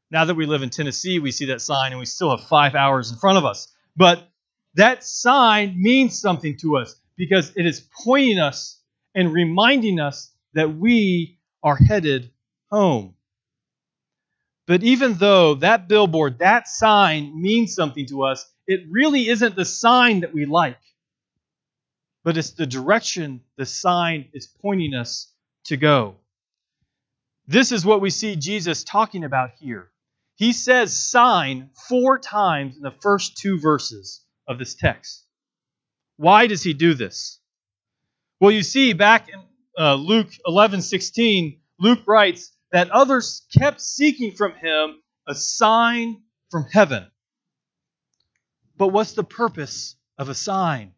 Now 0.10 0.26
that 0.26 0.34
we 0.34 0.48
live 0.48 0.64
in 0.64 0.72
Tennessee, 0.72 1.20
we 1.20 1.30
see 1.30 1.46
that 1.46 1.62
sign 1.62 1.92
and 1.92 2.00
we 2.00 2.08
still 2.08 2.36
have 2.36 2.48
five 2.48 2.74
hours 2.74 3.12
in 3.12 3.18
front 3.20 3.38
of 3.38 3.46
us. 3.46 3.72
But 3.96 4.28
that 4.74 5.04
sign 5.04 5.80
means 5.80 6.20
something 6.20 6.58
to 6.62 6.78
us 6.78 7.00
because 7.16 7.52
it 7.56 7.68
is 7.68 7.88
pointing 8.04 8.40
us 8.40 8.82
and 9.14 9.32
reminding 9.32 10.00
us 10.00 10.32
that 10.56 10.76
we 10.76 11.38
are 11.62 11.76
headed 11.76 12.32
home. 12.72 13.14
But 14.66 14.82
even 14.82 15.14
though 15.14 15.54
that 15.56 15.88
billboard, 15.88 16.40
that 16.40 16.68
sign 16.68 17.40
means 17.40 17.76
something 17.76 18.08
to 18.08 18.24
us, 18.24 18.52
it 18.68 18.82
really 18.90 19.28
isn't 19.30 19.56
the 19.56 19.66
sign 19.66 20.22
that 20.22 20.34
we 20.34 20.46
like, 20.46 20.80
but 22.24 22.38
it's 22.38 22.52
the 22.52 22.66
direction 22.66 23.42
the 23.58 23.66
sign 23.66 24.30
is 24.34 24.48
pointing 24.62 24.94
us 24.94 25.32
to 25.66 25.78
go. 25.78 26.16
This 27.48 27.72
is 27.72 27.86
what 27.86 28.02
we 28.02 28.10
see 28.10 28.36
Jesus 28.36 28.84
talking 28.84 29.24
about 29.24 29.52
here. 29.60 29.92
He 30.36 30.52
says 30.52 30.96
sign 30.96 31.70
four 31.88 32.20
times 32.20 32.76
in 32.76 32.82
the 32.82 32.96
first 33.02 33.38
two 33.38 33.60
verses 33.60 34.26
of 34.48 34.58
this 34.58 34.76
text. 34.76 35.26
Why 36.18 36.48
does 36.48 36.64
he 36.64 36.74
do 36.74 36.94
this? 36.94 37.40
Well, 38.40 38.52
you 38.52 38.64
see, 38.64 38.94
back 38.94 39.30
in 39.30 39.40
uh, 39.78 39.96
Luke 39.96 40.30
11 40.46 40.82
16, 40.82 41.60
Luke 41.80 42.02
writes 42.08 42.52
that 42.72 42.90
others 42.90 43.46
kept 43.58 43.82
seeking 43.82 44.32
from 44.32 44.54
him 44.56 44.96
a 45.28 45.36
sign 45.36 46.22
from 46.50 46.66
heaven. 46.72 47.08
But 48.78 48.90
what's 48.90 49.14
the 49.14 49.24
purpose 49.24 49.96
of 50.18 50.30
a 50.30 50.36
sign? 50.36 50.94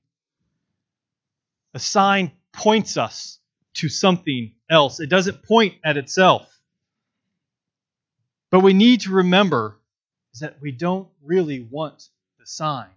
A 1.73 1.79
sign 1.79 2.31
points 2.53 2.97
us 2.97 3.39
to 3.75 3.89
something 3.89 4.53
else. 4.69 4.99
It 4.99 5.09
doesn't 5.09 5.43
point 5.43 5.75
at 5.83 5.97
itself. 5.97 6.49
But 8.49 8.61
we 8.61 8.73
need 8.73 9.01
to 9.01 9.11
remember 9.11 9.77
is 10.33 10.39
that 10.39 10.59
we 10.61 10.71
don't 10.71 11.07
really 11.23 11.61
want 11.69 12.09
the 12.39 12.47
sign. 12.47 12.89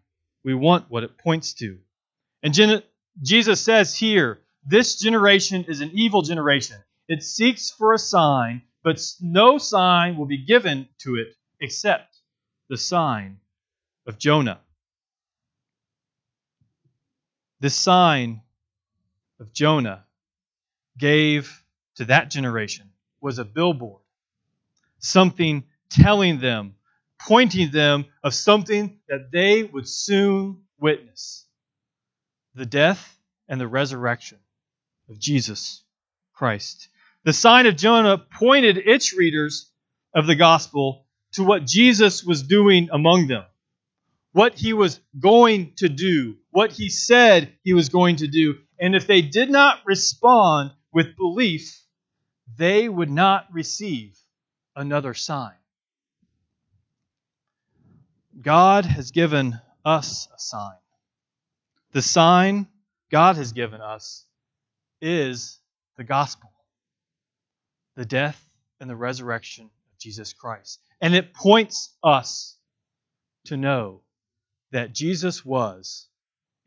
We 0.45 0.55
want 0.55 0.91
what 0.91 1.05
it 1.05 1.19
points 1.19 1.53
to. 1.55 1.79
And 2.43 2.83
Jesus 3.23 3.61
says 3.61 3.95
here, 3.95 4.41
this 4.67 4.99
generation 4.99 5.65
is 5.69 5.81
an 5.81 5.91
evil 5.93 6.23
generation. 6.23 6.77
It 7.09 7.23
seeks 7.23 7.71
for 7.71 7.93
a 7.93 7.99
sign, 7.99 8.63
but 8.83 9.05
no 9.21 9.59
sign 9.59 10.17
will 10.17 10.27
be 10.27 10.45
given 10.45 10.89
to 11.01 11.17
it 11.17 11.35
except 11.61 12.17
the 12.71 12.79
sign 12.79 13.39
of 14.07 14.19
Jonah. 14.19 14.61
This 17.61 17.75
sign 17.75 18.41
of 19.39 19.53
Jonah 19.53 20.05
gave 20.99 21.63
to 21.97 22.07
that 22.07 22.31
generation 22.31 22.91
was 23.21 23.39
a 23.39 23.45
billboard, 23.45 24.01
something 24.99 25.65
telling 25.91 26.41
them, 26.41 26.75
pointing 27.21 27.71
them 27.71 28.07
of 28.25 28.35
something 28.35 28.99
that 29.09 29.31
they 29.31 29.63
would 29.63 29.89
soon 29.89 30.63
witness 30.79 31.47
the 32.55 32.67
death 32.67 33.19
and 33.49 33.61
the 33.61 33.69
resurrection 33.69 34.39
of 35.09 35.19
Jesus 35.19 35.83
Christ. 36.33 36.89
The 37.25 37.33
sign 37.33 37.67
of 37.67 37.77
Jonah 37.77 38.19
pointed 38.19 38.79
its 38.79 39.15
readers 39.15 39.71
of 40.15 40.27
the 40.27 40.35
gospel 40.35 41.05
to 41.33 41.45
what 41.45 41.67
Jesus 41.67 42.25
was 42.25 42.43
doing 42.43 42.89
among 42.91 43.29
them, 43.29 43.45
what 44.33 44.55
he 44.55 44.73
was 44.73 45.01
going 45.19 45.75
to 45.77 45.89
do, 45.89 46.37
what 46.51 46.73
he 46.73 46.89
said 46.89 47.53
he 47.63 47.73
was 47.73 47.89
going 47.89 48.17
to 48.17 48.27
do. 48.27 48.57
And 48.79 48.95
if 48.95 49.07
they 49.07 49.23
did 49.23 49.51
not 49.51 49.81
respond 49.85 50.73
with 50.93 51.17
belief, 51.17 51.81
they 52.57 52.89
would 52.89 53.11
not 53.11 53.47
receive 53.53 54.19
another 54.75 55.15
sign. 55.15 55.53
God 58.41 58.85
has 58.85 59.11
given 59.11 59.61
us 59.85 60.29
a 60.35 60.39
sign. 60.39 60.77
The 61.93 62.03
sign 62.03 62.69
God 63.11 63.37
has 63.37 63.53
given 63.53 63.81
us 63.81 64.25
is 65.01 65.59
the 65.97 66.05
gospel, 66.05 66.51
the 67.97 68.05
death 68.05 68.41
and 68.81 68.89
the 68.89 68.97
resurrection 68.97 69.65
of 69.65 69.99
Jesus 69.99 70.33
Christ. 70.33 70.81
And 71.01 71.15
it 71.15 71.35
points 71.35 71.95
us 72.03 72.57
to 73.47 73.57
know 73.57 74.03
that 74.71 74.95
Jesus 74.95 75.45
was 75.45 76.09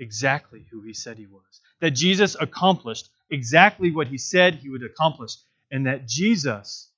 exactly 0.03 0.65
who 0.69 0.81
he 0.81 0.93
said 0.93 1.17
he 1.17 1.25
was, 1.25 1.61
that 1.79 1.91
Jesus 1.91 2.35
accomplished 2.39 3.09
exactly 3.31 3.89
what 3.89 4.07
he 4.07 4.19
said 4.19 4.55
he 4.55 4.69
would 4.69 4.83
accomplish, 4.83 5.35
and 5.71 5.87
that 5.87 6.07
Jesus, 6.07 6.89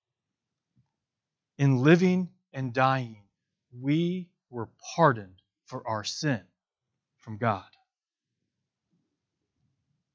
in 1.57 1.77
living 1.77 2.29
and 2.51 2.73
dying, 2.73 3.23
we 3.79 4.29
were 4.49 4.69
pardoned 4.95 5.41
for 5.65 5.87
our 5.87 6.03
sin 6.03 6.41
from 7.19 7.37
God. 7.37 7.63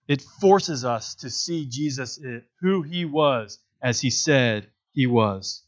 It 0.09 0.23
forces 0.23 0.85
us 0.85 1.14
to 1.16 1.30
see 1.30 1.66
Jesus 1.66 2.18
eh, 2.23 2.40
who 2.61 2.82
he 2.82 3.04
was 3.04 3.59
as 3.80 4.00
he 4.00 4.11
said 4.11 4.66
he 4.92 5.06
was. 5.06 5.62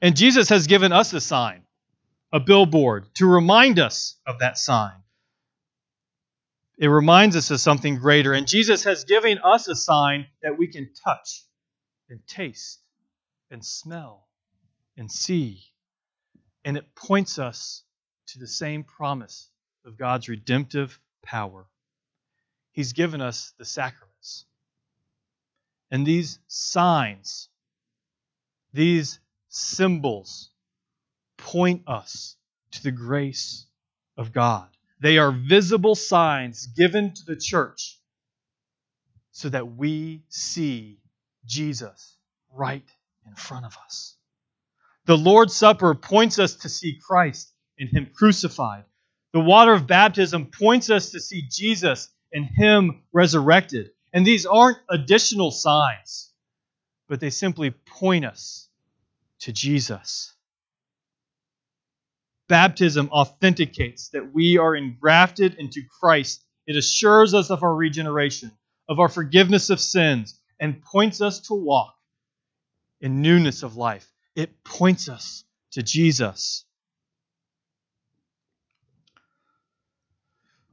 And 0.00 0.16
Jesus 0.16 0.48
has 0.48 0.66
given 0.66 0.90
us 0.90 1.12
a 1.12 1.20
sign, 1.20 1.62
a 2.32 2.40
billboard, 2.40 3.06
to 3.14 3.26
remind 3.26 3.78
us 3.78 4.16
of 4.26 4.40
that 4.40 4.58
sign. 4.58 5.01
It 6.82 6.88
reminds 6.88 7.36
us 7.36 7.52
of 7.52 7.60
something 7.60 7.94
greater. 7.94 8.32
And 8.32 8.44
Jesus 8.44 8.82
has 8.82 9.04
given 9.04 9.38
us 9.38 9.68
a 9.68 9.76
sign 9.76 10.26
that 10.42 10.58
we 10.58 10.66
can 10.66 10.90
touch 11.04 11.44
and 12.10 12.18
taste 12.26 12.80
and 13.52 13.64
smell 13.64 14.26
and 14.96 15.08
see. 15.08 15.62
And 16.64 16.76
it 16.76 16.92
points 16.96 17.38
us 17.38 17.84
to 18.26 18.40
the 18.40 18.48
same 18.48 18.82
promise 18.82 19.48
of 19.86 19.96
God's 19.96 20.28
redemptive 20.28 20.98
power. 21.22 21.66
He's 22.72 22.94
given 22.94 23.20
us 23.20 23.54
the 23.58 23.64
sacraments. 23.64 24.46
And 25.88 26.04
these 26.04 26.40
signs, 26.48 27.48
these 28.72 29.20
symbols, 29.48 30.50
point 31.36 31.84
us 31.86 32.36
to 32.72 32.82
the 32.82 32.90
grace 32.90 33.66
of 34.16 34.32
God. 34.32 34.66
They 35.02 35.18
are 35.18 35.32
visible 35.32 35.96
signs 35.96 36.68
given 36.68 37.12
to 37.12 37.24
the 37.26 37.34
church 37.34 37.98
so 39.32 39.48
that 39.48 39.76
we 39.76 40.22
see 40.28 41.00
Jesus 41.44 42.16
right 42.54 42.88
in 43.26 43.34
front 43.34 43.66
of 43.66 43.76
us. 43.84 44.16
The 45.06 45.16
Lord's 45.18 45.56
Supper 45.56 45.96
points 45.96 46.38
us 46.38 46.54
to 46.58 46.68
see 46.68 47.00
Christ 47.04 47.52
and 47.80 47.88
Him 47.88 48.10
crucified. 48.14 48.84
The 49.32 49.40
water 49.40 49.72
of 49.72 49.88
baptism 49.88 50.46
points 50.46 50.88
us 50.88 51.10
to 51.10 51.20
see 51.20 51.48
Jesus 51.50 52.08
and 52.32 52.46
Him 52.46 53.02
resurrected. 53.12 53.90
And 54.12 54.24
these 54.24 54.46
aren't 54.46 54.78
additional 54.88 55.50
signs, 55.50 56.30
but 57.08 57.18
they 57.18 57.30
simply 57.30 57.72
point 57.72 58.24
us 58.24 58.68
to 59.40 59.52
Jesus. 59.52 60.32
Baptism 62.52 63.08
authenticates 63.10 64.10
that 64.10 64.34
we 64.34 64.58
are 64.58 64.76
engrafted 64.76 65.54
into 65.54 65.80
Christ. 65.98 66.44
It 66.66 66.76
assures 66.76 67.32
us 67.32 67.48
of 67.48 67.62
our 67.62 67.74
regeneration, 67.74 68.52
of 68.90 69.00
our 69.00 69.08
forgiveness 69.08 69.70
of 69.70 69.80
sins, 69.80 70.38
and 70.60 70.82
points 70.82 71.22
us 71.22 71.40
to 71.46 71.54
walk 71.54 71.94
in 73.00 73.22
newness 73.22 73.62
of 73.62 73.76
life. 73.76 74.06
It 74.36 74.62
points 74.64 75.08
us 75.08 75.44
to 75.70 75.82
Jesus. 75.82 76.66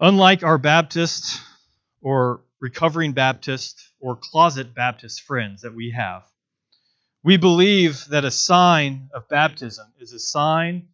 Unlike 0.01 0.43
our 0.43 0.57
Baptist 0.57 1.39
or 2.01 2.41
recovering 2.59 3.13
Baptist 3.13 3.81
or 4.01 4.17
closet 4.17 4.75
Baptist 4.75 5.21
friends 5.21 5.62
that 5.62 5.74
we 5.74 5.91
have, 5.91 6.25
we 7.24 7.38
believe 7.38 8.03
that 8.09 8.25
a 8.25 8.31
sign 8.31 9.09
of 9.13 9.29
baptism 9.29 9.87
is 9.98 10.11
a 10.11 10.20
sign 10.20 10.89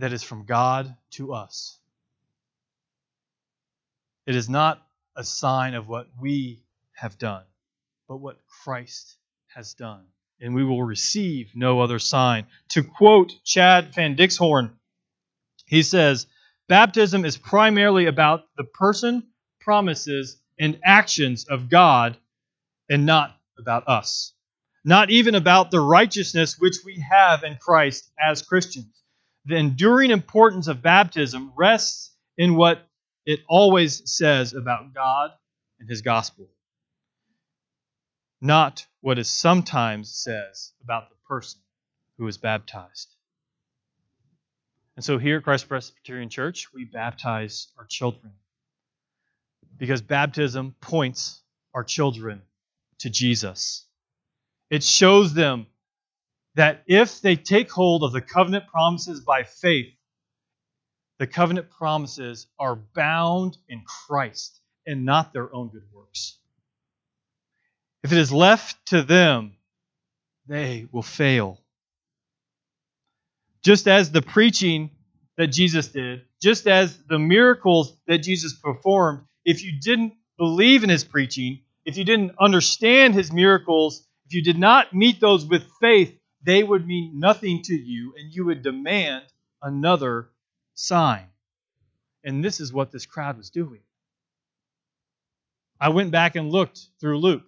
that 0.00 0.12
is 0.12 0.22
from 0.22 0.44
God 0.44 0.94
to 1.12 1.34
us. 1.34 1.78
It 4.26 4.34
is 4.34 4.48
not 4.48 4.82
a 5.16 5.24
sign 5.24 5.74
of 5.74 5.88
what 5.88 6.06
we 6.20 6.62
have 6.92 7.18
done, 7.18 7.44
but 8.08 8.16
what 8.16 8.40
Christ 8.46 9.16
has 9.48 9.74
done. 9.74 10.04
And 10.40 10.54
we 10.54 10.64
will 10.64 10.82
receive 10.82 11.52
no 11.54 11.80
other 11.80 11.98
sign. 11.98 12.46
To 12.70 12.82
quote 12.82 13.32
Chad 13.44 13.94
Van 13.94 14.16
Dixhoorn, 14.16 14.70
he 15.66 15.82
says, 15.82 16.26
Baptism 16.68 17.24
is 17.24 17.36
primarily 17.36 18.06
about 18.06 18.44
the 18.56 18.64
person, 18.64 19.24
promises, 19.60 20.40
and 20.58 20.78
actions 20.84 21.46
of 21.46 21.68
God 21.68 22.16
and 22.88 23.04
not 23.04 23.36
about 23.58 23.86
us. 23.86 24.32
Not 24.82 25.10
even 25.10 25.34
about 25.34 25.70
the 25.70 25.80
righteousness 25.80 26.58
which 26.58 26.76
we 26.84 27.04
have 27.10 27.44
in 27.44 27.56
Christ 27.56 28.10
as 28.18 28.40
Christians. 28.40 28.99
The 29.50 29.56
enduring 29.56 30.12
importance 30.12 30.68
of 30.68 30.80
baptism 30.80 31.52
rests 31.56 32.14
in 32.38 32.54
what 32.54 32.88
it 33.26 33.40
always 33.48 34.08
says 34.08 34.54
about 34.54 34.94
God 34.94 35.32
and 35.80 35.88
His 35.88 36.02
gospel, 36.02 36.48
not 38.40 38.86
what 39.00 39.18
it 39.18 39.26
sometimes 39.26 40.14
says 40.14 40.72
about 40.84 41.10
the 41.10 41.16
person 41.26 41.60
who 42.16 42.28
is 42.28 42.38
baptized. 42.38 43.12
And 44.94 45.04
so 45.04 45.18
here 45.18 45.38
at 45.38 45.42
Christ 45.42 45.68
Presbyterian 45.68 46.28
Church, 46.28 46.72
we 46.72 46.84
baptize 46.84 47.72
our 47.76 47.86
children 47.86 48.32
because 49.76 50.00
baptism 50.00 50.76
points 50.80 51.42
our 51.74 51.82
children 51.82 52.42
to 53.00 53.10
Jesus. 53.10 53.84
It 54.70 54.84
shows 54.84 55.34
them 55.34 55.66
that 56.54 56.82
if 56.86 57.20
they 57.20 57.36
take 57.36 57.70
hold 57.70 58.02
of 58.02 58.12
the 58.12 58.20
covenant 58.20 58.66
promises 58.66 59.20
by 59.20 59.44
faith, 59.44 59.92
the 61.18 61.26
covenant 61.26 61.70
promises 61.70 62.46
are 62.58 62.76
bound 62.76 63.58
in 63.68 63.82
Christ 63.84 64.58
and 64.86 65.04
not 65.04 65.32
their 65.32 65.54
own 65.54 65.68
good 65.68 65.84
works. 65.92 66.38
If 68.02 68.12
it 68.12 68.18
is 68.18 68.32
left 68.32 68.86
to 68.86 69.02
them, 69.02 69.52
they 70.46 70.86
will 70.90 71.02
fail. 71.02 71.60
Just 73.62 73.86
as 73.86 74.10
the 74.10 74.22
preaching 74.22 74.90
that 75.36 75.48
Jesus 75.48 75.88
did, 75.88 76.22
just 76.42 76.66
as 76.66 76.96
the 77.04 77.18
miracles 77.18 77.96
that 78.06 78.18
Jesus 78.18 78.54
performed, 78.54 79.20
if 79.44 79.62
you 79.62 79.78
didn't 79.80 80.14
believe 80.38 80.82
in 80.82 80.90
his 80.90 81.04
preaching, 81.04 81.60
if 81.84 81.98
you 81.98 82.04
didn't 82.04 82.32
understand 82.40 83.14
his 83.14 83.30
miracles, 83.32 84.06
if 84.26 84.32
you 84.32 84.42
did 84.42 84.58
not 84.58 84.94
meet 84.94 85.20
those 85.20 85.44
with 85.44 85.64
faith, 85.80 86.16
they 86.42 86.62
would 86.62 86.86
mean 86.86 87.18
nothing 87.18 87.62
to 87.62 87.74
you 87.74 88.14
and 88.18 88.34
you 88.34 88.46
would 88.46 88.62
demand 88.62 89.24
another 89.62 90.30
sign. 90.74 91.26
And 92.24 92.44
this 92.44 92.60
is 92.60 92.72
what 92.72 92.90
this 92.90 93.06
crowd 93.06 93.36
was 93.36 93.50
doing. 93.50 93.80
I 95.80 95.88
went 95.88 96.10
back 96.10 96.36
and 96.36 96.50
looked 96.50 96.80
through 97.00 97.18
Luke 97.18 97.44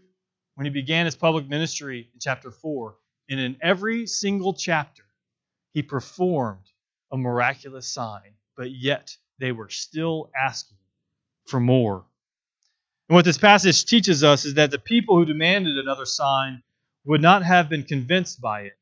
when 0.54 0.64
he 0.64 0.70
began 0.70 1.06
his 1.06 1.16
public 1.16 1.48
ministry 1.48 2.10
in 2.12 2.20
chapter 2.20 2.50
4, 2.50 2.94
and 3.28 3.40
in 3.40 3.56
every 3.62 4.06
single 4.06 4.52
chapter, 4.54 5.04
he 5.72 5.82
performed 5.82 6.64
a 7.10 7.16
miraculous 7.16 7.86
sign, 7.86 8.34
but 8.56 8.70
yet 8.70 9.16
they 9.38 9.52
were 9.52 9.68
still 9.68 10.30
asking 10.38 10.78
for 11.46 11.60
more. 11.60 12.04
And 13.08 13.16
what 13.16 13.24
this 13.24 13.38
passage 13.38 13.84
teaches 13.84 14.24
us 14.24 14.44
is 14.44 14.54
that 14.54 14.70
the 14.70 14.78
people 14.78 15.16
who 15.16 15.24
demanded 15.24 15.78
another 15.78 16.06
sign 16.06 16.62
would 17.04 17.20
not 17.20 17.42
have 17.42 17.68
been 17.68 17.82
convinced 17.82 18.40
by 18.40 18.62
it 18.62 18.72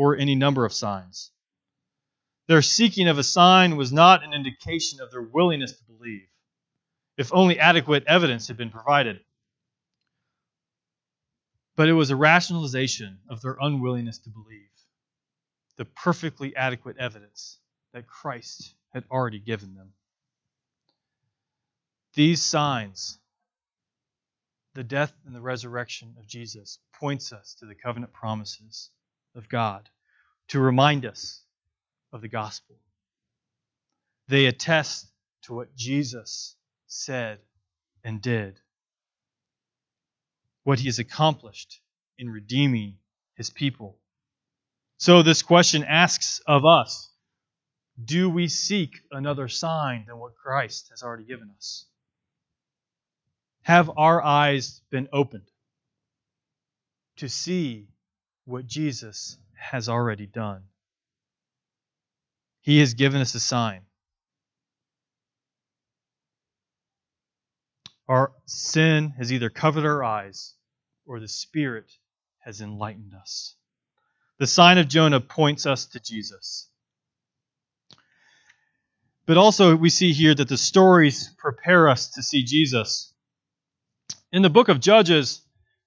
or 0.00 0.16
any 0.16 0.34
number 0.34 0.64
of 0.64 0.72
signs. 0.72 1.30
Their 2.48 2.62
seeking 2.62 3.06
of 3.06 3.18
a 3.18 3.22
sign 3.22 3.76
was 3.76 3.92
not 3.92 4.24
an 4.24 4.32
indication 4.32 4.98
of 4.98 5.10
their 5.10 5.20
willingness 5.20 5.76
to 5.76 5.84
believe, 5.84 6.26
if 7.18 7.34
only 7.34 7.58
adequate 7.58 8.04
evidence 8.06 8.48
had 8.48 8.56
been 8.56 8.70
provided. 8.70 9.20
But 11.76 11.90
it 11.90 11.92
was 11.92 12.08
a 12.08 12.16
rationalization 12.16 13.18
of 13.28 13.42
their 13.42 13.58
unwillingness 13.60 14.16
to 14.20 14.30
believe, 14.30 14.70
the 15.76 15.84
perfectly 15.84 16.56
adequate 16.56 16.96
evidence 16.96 17.58
that 17.92 18.06
Christ 18.06 18.74
had 18.94 19.04
already 19.10 19.38
given 19.38 19.74
them. 19.74 19.92
These 22.14 22.42
signs, 22.42 23.18
the 24.72 24.82
death 24.82 25.12
and 25.26 25.34
the 25.34 25.42
resurrection 25.42 26.14
of 26.18 26.26
Jesus, 26.26 26.78
points 26.94 27.34
us 27.34 27.54
to 27.56 27.66
the 27.66 27.74
covenant 27.74 28.14
promises 28.14 28.88
of 29.34 29.48
God 29.48 29.88
to 30.48 30.60
remind 30.60 31.06
us 31.06 31.42
of 32.12 32.20
the 32.20 32.28
gospel. 32.28 32.76
They 34.28 34.46
attest 34.46 35.06
to 35.42 35.54
what 35.54 35.74
Jesus 35.76 36.56
said 36.86 37.38
and 38.04 38.20
did, 38.20 38.58
what 40.64 40.78
he 40.78 40.86
has 40.86 40.98
accomplished 40.98 41.80
in 42.18 42.30
redeeming 42.30 42.96
his 43.34 43.50
people. 43.50 43.98
So, 44.98 45.22
this 45.22 45.42
question 45.42 45.84
asks 45.84 46.40
of 46.46 46.64
us 46.64 47.08
do 48.02 48.30
we 48.30 48.48
seek 48.48 49.00
another 49.10 49.48
sign 49.48 50.04
than 50.06 50.18
what 50.18 50.34
Christ 50.36 50.88
has 50.90 51.02
already 51.02 51.24
given 51.24 51.50
us? 51.56 51.86
have 53.62 53.90
our 53.96 54.22
eyes 54.22 54.80
been 54.90 55.08
opened 55.12 55.48
to 57.16 57.28
see 57.28 57.86
what 58.44 58.66
Jesus 58.66 59.38
has 59.54 59.88
already 59.88 60.26
done? 60.26 60.62
He 62.62 62.78
has 62.80 62.94
given 62.94 63.20
us 63.20 63.34
a 63.34 63.40
sign. 63.40 63.82
Our 68.08 68.32
sin 68.46 69.10
has 69.18 69.32
either 69.32 69.50
covered 69.50 69.86
our 69.86 70.02
eyes 70.02 70.54
or 71.06 71.20
the 71.20 71.28
Spirit 71.28 71.92
has 72.40 72.60
enlightened 72.60 73.14
us. 73.14 73.54
The 74.38 74.46
sign 74.46 74.78
of 74.78 74.88
Jonah 74.88 75.20
points 75.20 75.66
us 75.66 75.86
to 75.86 76.00
Jesus. 76.00 76.68
But 79.26 79.36
also, 79.36 79.76
we 79.76 79.90
see 79.90 80.12
here 80.12 80.34
that 80.34 80.48
the 80.48 80.56
stories 80.56 81.30
prepare 81.38 81.88
us 81.88 82.08
to 82.12 82.22
see 82.22 82.42
Jesus. 82.42 83.12
In 84.32 84.42
the 84.42 84.50
book 84.50 84.68
of 84.68 84.80
Judges, 84.80 85.42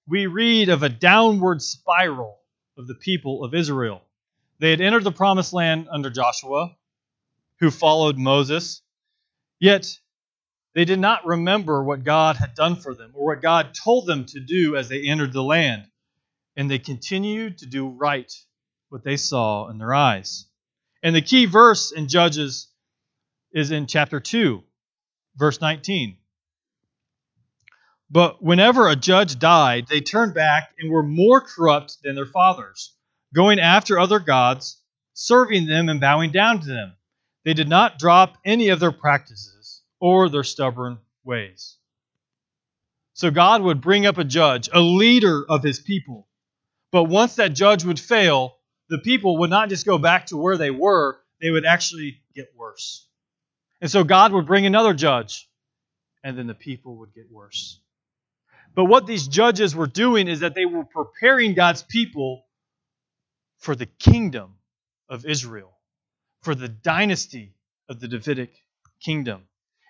we 0.07 0.27
read 0.27 0.69
of 0.69 0.83
a 0.83 0.89
downward 0.89 1.61
spiral 1.61 2.39
of 2.77 2.88
the 2.88 2.95
people 2.95 3.43
of 3.43 3.53
Israel. 3.53 4.01
They 4.59 4.71
had 4.71 4.81
entered 4.81 5.03
the 5.03 5.12
promised 5.12 5.53
land 5.53 5.88
under 5.91 6.09
Joshua, 6.09 6.75
who 7.59 7.71
followed 7.71 8.17
Moses, 8.17 8.81
yet 9.59 9.99
they 10.73 10.86
did 10.86 10.99
not 10.99 11.25
remember 11.25 11.83
what 11.83 12.03
God 12.03 12.36
had 12.36 12.55
done 12.55 12.75
for 12.75 12.95
them 12.95 13.12
or 13.13 13.27
what 13.27 13.41
God 13.41 13.73
told 13.73 14.07
them 14.07 14.25
to 14.27 14.39
do 14.39 14.75
as 14.75 14.89
they 14.89 15.03
entered 15.03 15.33
the 15.33 15.43
land. 15.43 15.88
And 16.55 16.69
they 16.69 16.79
continued 16.79 17.59
to 17.59 17.65
do 17.65 17.89
right 17.89 18.31
what 18.89 19.03
they 19.03 19.17
saw 19.17 19.69
in 19.69 19.77
their 19.77 19.93
eyes. 19.93 20.45
And 21.01 21.15
the 21.15 21.21
key 21.21 21.45
verse 21.45 21.91
in 21.91 22.07
Judges 22.07 22.67
is 23.51 23.71
in 23.71 23.88
chapter 23.88 24.19
2, 24.19 24.63
verse 25.36 25.62
19. 25.62 26.17
But 28.13 28.43
whenever 28.43 28.88
a 28.88 28.95
judge 28.95 29.39
died, 29.39 29.88
they 29.88 29.99
turned 29.99 30.36
back 30.36 30.76
and 30.78 30.91
were 30.91 31.02
more 31.02 31.41
corrupt 31.41 31.97
than 32.04 32.13
their 32.13 32.28
fathers, 32.28 32.93
going 33.34 33.60
after 33.60 33.97
other 33.97 34.19
gods, 34.19 34.80
serving 35.15 35.65
them 35.65 35.89
and 35.89 35.99
bowing 35.99 36.32
down 36.32 36.60
to 36.60 36.67
them. 36.67 36.93
They 37.43 37.56
did 37.56 37.67
not 37.67 37.97
drop 37.97 38.38
any 38.45 38.69
of 38.69 38.80
their 38.80 38.91
practices 38.91 39.82
or 39.99 40.30
their 40.30 40.43
stubborn 40.43 40.99
ways. 41.23 41.78
So 43.13 43.32
God 43.32 43.63
would 43.63 43.82
bring 43.82 44.06
up 44.06 44.19
a 44.19 44.23
judge, 44.23 44.69
a 44.71 44.80
leader 44.80 45.43
of 45.49 45.63
his 45.63 45.80
people. 45.80 46.28
But 46.91 47.06
once 47.06 47.38
that 47.38 47.56
judge 47.56 47.84
would 47.84 47.99
fail, 47.99 48.58
the 48.89 48.99
people 48.99 49.39
would 49.39 49.49
not 49.49 49.69
just 49.69 49.88
go 49.88 49.97
back 49.97 50.28
to 50.28 50.38
where 50.38 50.58
they 50.58 50.69
were, 50.69 51.19
they 51.41 51.49
would 51.49 51.65
actually 51.65 52.21
get 52.36 52.54
worse. 52.56 53.08
And 53.82 53.89
so 53.89 54.04
God 54.04 54.34
would 54.34 54.45
bring 54.45 54.67
another 54.67 54.93
judge, 54.93 55.49
and 56.23 56.38
then 56.38 56.45
the 56.45 56.54
people 56.54 56.97
would 56.97 57.15
get 57.15 57.32
worse. 57.32 57.80
But 58.75 58.86
what 58.86 59.05
these 59.05 59.27
judges 59.27 59.75
were 59.75 59.88
doing 59.88 60.27
is 60.27 60.39
that 60.39 60.55
they 60.55 60.65
were 60.65 60.86
preparing 60.86 61.53
God's 61.53 61.83
people 61.83 62.45
for 63.59 63.75
the 63.75 63.86
kingdom 63.86 64.55
of 65.09 65.25
Israel, 65.25 65.71
for 66.41 66.55
the 66.55 66.67
dynasty 66.67 67.53
of 67.88 67.99
the 67.99 68.07
Davidic 68.07 68.53
kingdom. 68.99 69.43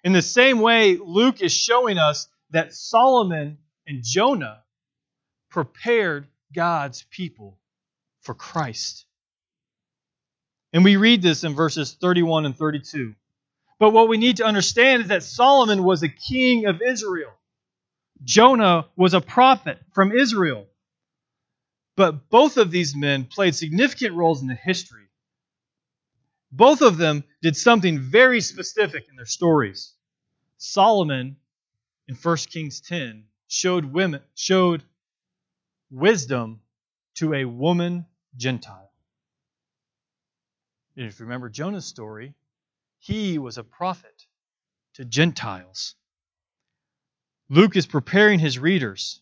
In 0.04 0.12
the 0.12 0.22
same 0.22 0.60
way, 0.60 0.98
Luke 0.98 1.41
is 1.41 1.54
showing 1.54 1.98
us 1.98 2.28
that 2.52 2.74
Solomon 2.74 3.58
and 3.88 4.04
Jonah 4.04 4.63
prepared 5.50 6.28
God's 6.54 7.04
people 7.10 7.58
for 8.22 8.34
Christ. 8.34 9.06
And 10.74 10.84
we 10.84 10.98
read 10.98 11.22
this 11.22 11.43
in 11.43 11.54
verses 11.54 11.93
31 11.93 12.46
and 12.46 12.58
32. 12.58 13.13
But 13.80 13.91
what 13.91 14.10
we 14.10 14.17
need 14.17 14.38
to 14.38 14.46
understand 14.46 15.04
is 15.04 15.08
that 15.10 15.24
Solomon 15.24 15.84
was 15.84 16.04
a 16.04 16.10
king 16.10 16.65
of 16.65 16.82
Israel. 16.82 17.32
Jonah 18.24 18.88
was 18.96 19.14
a 19.14 19.22
prophet 19.22 19.80
from 19.94 20.12
Israel. 20.12 20.68
But 21.96 22.30
both 22.30 22.58
of 22.58 22.72
these 22.72 22.96
men 22.96 23.26
played 23.26 23.56
significant 23.56 24.16
roles 24.16 24.42
in 24.42 24.48
the 24.48 24.56
history. 24.56 25.08
Both 26.52 26.82
of 26.82 26.98
them 26.98 27.24
did 27.42 27.56
something 27.56 28.00
very 28.00 28.42
specific 28.42 29.08
in 29.10 29.16
their 29.16 29.26
stories. 29.26 29.94
Solomon 30.58 31.38
in 32.08 32.16
1 32.16 32.38
Kings 32.50 32.82
10 32.82 33.26
showed 33.48 33.86
women 33.86 34.22
showed 34.36 34.84
wisdom 35.92 36.62
to 37.16 37.34
a 37.34 37.46
woman 37.46 38.06
Gentile. 38.36 38.92
And 40.96 41.08
if 41.08 41.20
you 41.20 41.26
remember 41.26 41.50
Jonah's 41.50 41.86
story, 41.86 42.34
he 43.00 43.38
was 43.38 43.58
a 43.58 43.64
prophet 43.64 44.26
to 44.96 45.06
Gentiles. 45.06 45.96
Luke 47.54 47.76
is 47.76 47.86
preparing 47.86 48.39
his 48.39 48.58
readers 48.58 49.22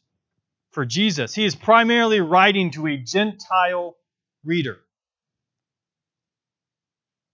for 0.71 0.85
Jesus. 0.85 1.35
He 1.35 1.43
is 1.43 1.53
primarily 1.53 2.21
writing 2.21 2.71
to 2.71 2.87
a 2.87 2.95
Gentile 2.95 3.97
reader. 4.45 4.79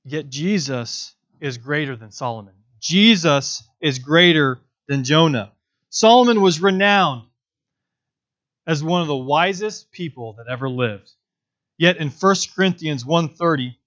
Yet 0.05 0.31
Jesus 0.31 1.13
is 1.39 1.59
greater 1.59 1.95
than 1.95 2.09
Solomon. 2.09 2.55
Jesus 2.81 3.61
is 3.79 3.99
greater 3.99 4.59
than 4.87 5.03
Jonah. 5.03 5.51
Solomon 5.91 6.41
was 6.41 6.63
renowned 6.63 7.27
as 8.65 8.83
one 8.83 9.03
of 9.03 9.07
the 9.07 9.15
wisest 9.15 9.91
people 9.91 10.33
that 10.39 10.47
ever 10.49 10.67
lived. 10.67 11.11
Yet 11.77 11.97
in 11.97 12.09
1 12.09 12.35
Corinthians 12.55 13.05
1:30, 13.05 13.77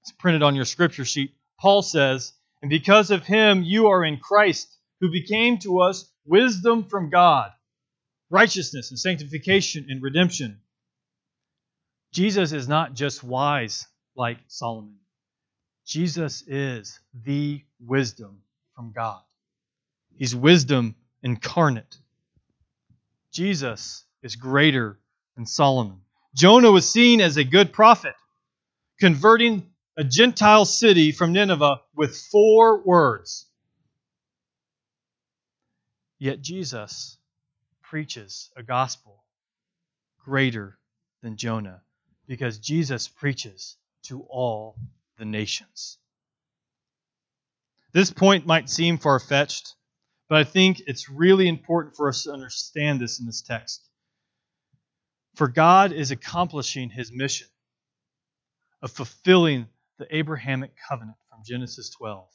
it's 0.00 0.12
printed 0.18 0.42
on 0.42 0.56
your 0.56 0.64
scripture 0.64 1.04
sheet, 1.04 1.36
Paul 1.60 1.82
says, 1.82 2.32
And 2.62 2.68
because 2.68 3.12
of 3.12 3.24
him 3.24 3.62
you 3.62 3.90
are 3.90 4.04
in 4.04 4.18
Christ, 4.18 4.76
who 4.98 5.08
became 5.08 5.58
to 5.58 5.82
us 5.82 6.11
wisdom 6.24 6.84
from 6.84 7.10
God, 7.10 7.50
righteousness 8.30 8.90
and 8.90 8.98
sanctification 8.98 9.86
and 9.88 10.02
redemption. 10.02 10.60
Jesus 12.12 12.52
is 12.52 12.68
not 12.68 12.94
just 12.94 13.24
wise 13.24 13.86
like 14.14 14.38
Solomon. 14.48 14.96
Jesus 15.86 16.44
is 16.46 17.00
the 17.24 17.62
wisdom 17.80 18.42
from 18.76 18.92
God. 18.92 19.20
He's 20.16 20.36
wisdom 20.36 20.94
incarnate. 21.22 21.96
Jesus 23.32 24.04
is 24.22 24.36
greater 24.36 24.98
than 25.36 25.46
Solomon. 25.46 26.00
Jonah 26.34 26.70
was 26.70 26.90
seen 26.90 27.20
as 27.20 27.36
a 27.36 27.44
good 27.44 27.72
prophet, 27.72 28.14
converting 29.00 29.66
a 29.96 30.04
Gentile 30.04 30.64
city 30.64 31.12
from 31.12 31.32
Nineveh 31.32 31.80
with 31.94 32.16
four 32.16 32.82
words. 32.82 33.46
Yet 36.22 36.40
Jesus 36.40 37.18
preaches 37.82 38.52
a 38.54 38.62
gospel 38.62 39.24
greater 40.24 40.78
than 41.20 41.36
Jonah 41.36 41.82
because 42.28 42.60
Jesus 42.60 43.08
preaches 43.08 43.76
to 44.04 44.20
all 44.30 44.76
the 45.18 45.24
nations. 45.24 45.98
This 47.92 48.12
point 48.12 48.46
might 48.46 48.70
seem 48.70 48.98
far 48.98 49.18
fetched, 49.18 49.74
but 50.28 50.38
I 50.38 50.44
think 50.44 50.82
it's 50.86 51.08
really 51.08 51.48
important 51.48 51.96
for 51.96 52.08
us 52.08 52.22
to 52.22 52.32
understand 52.32 53.00
this 53.00 53.18
in 53.18 53.26
this 53.26 53.42
text. 53.42 53.84
For 55.34 55.48
God 55.48 55.90
is 55.90 56.12
accomplishing 56.12 56.88
his 56.88 57.10
mission 57.10 57.48
of 58.80 58.92
fulfilling 58.92 59.66
the 59.98 60.06
Abrahamic 60.16 60.70
covenant 60.88 61.16
from 61.28 61.40
Genesis 61.44 61.90
12 61.90 62.28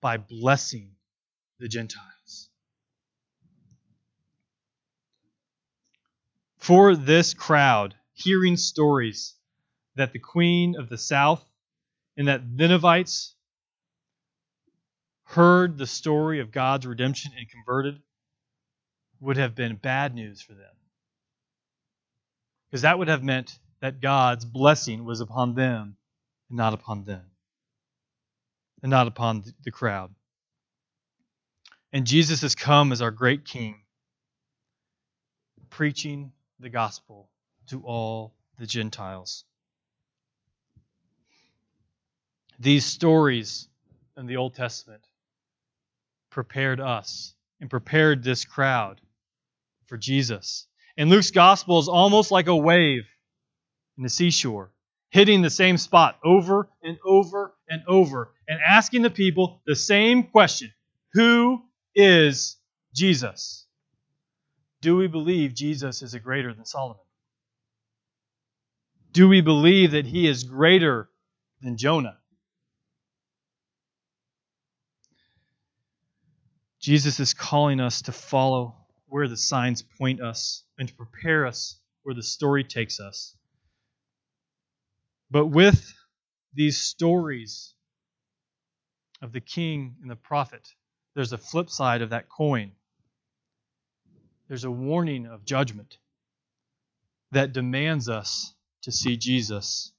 by 0.00 0.16
blessing 0.16 0.96
the 1.60 1.68
Gentiles. 1.68 2.48
For 6.62 6.94
this 6.94 7.34
crowd, 7.34 7.96
hearing 8.12 8.56
stories 8.56 9.34
that 9.96 10.12
the 10.12 10.20
queen 10.20 10.76
of 10.78 10.88
the 10.88 10.96
south 10.96 11.44
and 12.16 12.28
that 12.28 12.46
Ninevites 12.46 13.34
heard 15.24 15.76
the 15.76 15.88
story 15.88 16.38
of 16.38 16.52
God's 16.52 16.86
redemption 16.86 17.32
and 17.36 17.50
converted 17.50 18.00
would 19.18 19.38
have 19.38 19.56
been 19.56 19.74
bad 19.74 20.14
news 20.14 20.40
for 20.40 20.54
them. 20.54 20.72
Because 22.70 22.82
that 22.82 22.96
would 22.96 23.08
have 23.08 23.24
meant 23.24 23.58
that 23.80 24.00
God's 24.00 24.44
blessing 24.44 25.04
was 25.04 25.20
upon 25.20 25.56
them 25.56 25.96
and 26.48 26.56
not 26.56 26.74
upon 26.74 27.02
them, 27.02 27.24
and 28.84 28.90
not 28.90 29.08
upon 29.08 29.42
the 29.64 29.72
crowd. 29.72 30.14
And 31.92 32.06
Jesus 32.06 32.42
has 32.42 32.54
come 32.54 32.92
as 32.92 33.02
our 33.02 33.10
great 33.10 33.44
King, 33.44 33.80
preaching 35.68 36.30
the 36.62 36.70
gospel 36.70 37.28
to 37.68 37.82
all 37.82 38.34
the 38.58 38.66
Gentiles. 38.66 39.44
These 42.58 42.84
stories 42.84 43.68
in 44.16 44.26
the 44.26 44.36
Old 44.36 44.54
Testament 44.54 45.02
prepared 46.30 46.80
us 46.80 47.34
and 47.60 47.68
prepared 47.68 48.22
this 48.22 48.44
crowd 48.44 49.00
for 49.86 49.96
Jesus. 49.96 50.66
And 50.96 51.10
Luke's 51.10 51.32
gospel 51.32 51.78
is 51.80 51.88
almost 51.88 52.30
like 52.30 52.46
a 52.46 52.56
wave 52.56 53.04
in 53.96 54.04
the 54.04 54.08
seashore 54.08 54.72
hitting 55.10 55.42
the 55.42 55.50
same 55.50 55.76
spot 55.76 56.18
over 56.24 56.68
and 56.82 56.96
over 57.04 57.54
and 57.68 57.82
over 57.86 58.32
and 58.48 58.58
asking 58.66 59.02
the 59.02 59.10
people 59.10 59.60
the 59.66 59.76
same 59.76 60.24
question 60.24 60.72
Who 61.12 61.62
is 61.94 62.56
Jesus, 62.94 63.61
do 64.82 64.96
we 64.96 65.06
believe 65.06 65.54
Jesus 65.54 66.02
is 66.02 66.12
a 66.12 66.18
greater 66.18 66.52
than 66.52 66.66
Solomon? 66.66 67.00
Do 69.12 69.28
we 69.28 69.40
believe 69.40 69.92
that 69.92 70.06
he 70.06 70.26
is 70.26 70.42
greater 70.42 71.08
than 71.60 71.76
Jonah? 71.76 72.18
Jesus 76.80 77.20
is 77.20 77.32
calling 77.32 77.80
us 77.80 78.02
to 78.02 78.12
follow 78.12 78.74
where 79.06 79.28
the 79.28 79.36
signs 79.36 79.82
point 79.82 80.20
us 80.20 80.64
and 80.78 80.88
to 80.88 80.94
prepare 80.94 81.46
us 81.46 81.78
where 82.02 82.14
the 82.14 82.22
story 82.22 82.64
takes 82.64 82.98
us. 82.98 83.36
But 85.30 85.46
with 85.46 85.94
these 86.54 86.78
stories 86.78 87.72
of 89.22 89.32
the 89.32 89.40
king 89.40 89.94
and 90.02 90.10
the 90.10 90.16
prophet, 90.16 90.66
there's 91.14 91.32
a 91.32 91.38
flip 91.38 91.70
side 91.70 92.02
of 92.02 92.10
that 92.10 92.28
coin. 92.28 92.72
There's 94.52 94.64
a 94.64 94.70
warning 94.70 95.24
of 95.24 95.46
judgment 95.46 95.96
that 97.30 97.54
demands 97.54 98.10
us 98.10 98.52
to 98.82 98.92
see 98.92 99.16
Jesus. 99.16 99.92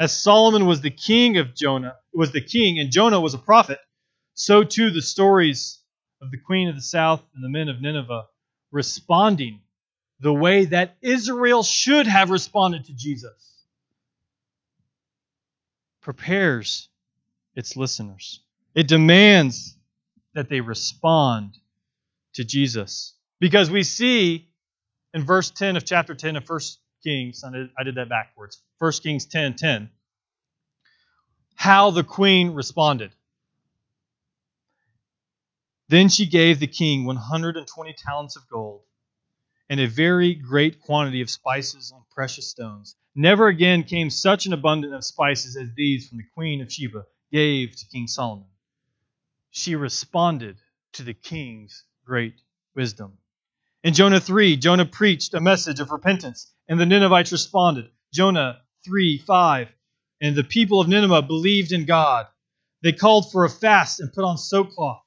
As 0.00 0.10
Solomon 0.10 0.64
was 0.64 0.80
the 0.80 0.90
king 0.90 1.36
of 1.36 1.54
Jonah, 1.54 1.96
was 2.14 2.32
the 2.32 2.40
king 2.40 2.78
and 2.78 2.90
Jonah 2.90 3.20
was 3.20 3.34
a 3.34 3.38
prophet, 3.38 3.78
so 4.32 4.64
too 4.64 4.90
the 4.90 5.02
stories 5.02 5.80
of 6.22 6.30
the 6.30 6.38
queen 6.38 6.70
of 6.70 6.76
the 6.76 6.80
south 6.80 7.22
and 7.34 7.44
the 7.44 7.50
men 7.50 7.68
of 7.68 7.82
Nineveh 7.82 8.24
responding 8.70 9.60
the 10.18 10.32
way 10.32 10.64
that 10.64 10.96
Israel 11.02 11.62
should 11.62 12.06
have 12.06 12.30
responded 12.30 12.86
to 12.86 12.94
Jesus 12.94 13.66
prepares 16.00 16.88
its 17.54 17.76
listeners. 17.76 18.40
It 18.74 18.88
demands 18.88 19.76
that 20.32 20.48
they 20.48 20.62
respond 20.62 21.58
to 22.32 22.44
Jesus. 22.44 23.10
Because 23.44 23.70
we 23.70 23.82
see 23.82 24.48
in 25.12 25.22
verse 25.22 25.50
10 25.50 25.76
of 25.76 25.84
chapter 25.84 26.14
10 26.14 26.36
of 26.36 26.48
1 26.48 26.60
Kings, 27.02 27.44
I 27.44 27.82
did 27.82 27.96
that 27.96 28.08
backwards, 28.08 28.62
1 28.78 28.92
Kings 29.02 29.26
10 29.26 29.56
10, 29.56 29.90
how 31.54 31.90
the 31.90 32.04
queen 32.04 32.54
responded. 32.54 33.12
Then 35.90 36.08
she 36.08 36.24
gave 36.24 36.58
the 36.58 36.66
king 36.66 37.04
120 37.04 37.94
talents 37.98 38.34
of 38.36 38.48
gold 38.48 38.80
and 39.68 39.78
a 39.78 39.88
very 39.88 40.32
great 40.34 40.80
quantity 40.80 41.20
of 41.20 41.28
spices 41.28 41.92
and 41.94 42.02
precious 42.14 42.48
stones. 42.48 42.96
Never 43.14 43.48
again 43.48 43.82
came 43.82 44.08
such 44.08 44.46
an 44.46 44.54
abundance 44.54 44.94
of 44.94 45.04
spices 45.04 45.54
as 45.54 45.68
these 45.76 46.08
from 46.08 46.16
the 46.16 46.24
queen 46.32 46.62
of 46.62 46.72
Sheba 46.72 47.04
gave 47.30 47.76
to 47.76 47.86
King 47.92 48.06
Solomon. 48.06 48.48
She 49.50 49.76
responded 49.76 50.56
to 50.94 51.02
the 51.02 51.12
king's 51.12 51.84
great 52.06 52.40
wisdom. 52.74 53.18
In 53.84 53.92
Jonah 53.92 54.18
3, 54.18 54.56
Jonah 54.56 54.86
preached 54.86 55.34
a 55.34 55.42
message 55.42 55.78
of 55.78 55.90
repentance, 55.90 56.50
and 56.66 56.80
the 56.80 56.86
Ninevites 56.86 57.32
responded. 57.32 57.90
Jonah 58.14 58.62
3 58.86 59.18
5. 59.18 59.68
And 60.22 60.34
the 60.34 60.42
people 60.42 60.80
of 60.80 60.88
Nineveh 60.88 61.20
believed 61.20 61.70
in 61.70 61.84
God. 61.84 62.26
They 62.82 62.92
called 62.92 63.30
for 63.30 63.44
a 63.44 63.50
fast 63.50 64.00
and 64.00 64.10
put 64.10 64.24
on 64.24 64.38
sackcloth 64.38 65.02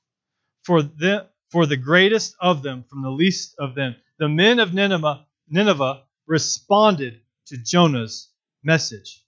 for 0.62 0.84
the, 0.84 1.28
for 1.50 1.66
the 1.66 1.76
greatest 1.76 2.36
of 2.40 2.62
them 2.62 2.84
from 2.88 3.02
the 3.02 3.10
least 3.10 3.56
of 3.58 3.74
them. 3.74 3.96
The 4.20 4.30
men 4.30 4.60
of 4.60 4.76
Nineveh, 4.76 5.26
Nineveh 5.50 6.04
responded 6.28 7.22
to 7.48 7.58
Jonah's 7.58 8.30
message. 8.64 9.24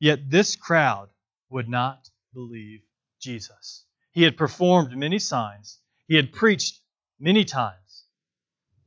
Yet 0.00 0.28
this 0.28 0.56
crowd 0.56 1.10
would 1.48 1.68
not 1.68 2.10
believe 2.34 2.80
Jesus. 3.20 3.84
He 4.10 4.24
had 4.24 4.36
performed 4.36 4.96
many 4.96 5.20
signs, 5.20 5.78
he 6.08 6.16
had 6.16 6.32
preached 6.32 6.80
many 7.20 7.44
times, 7.44 7.81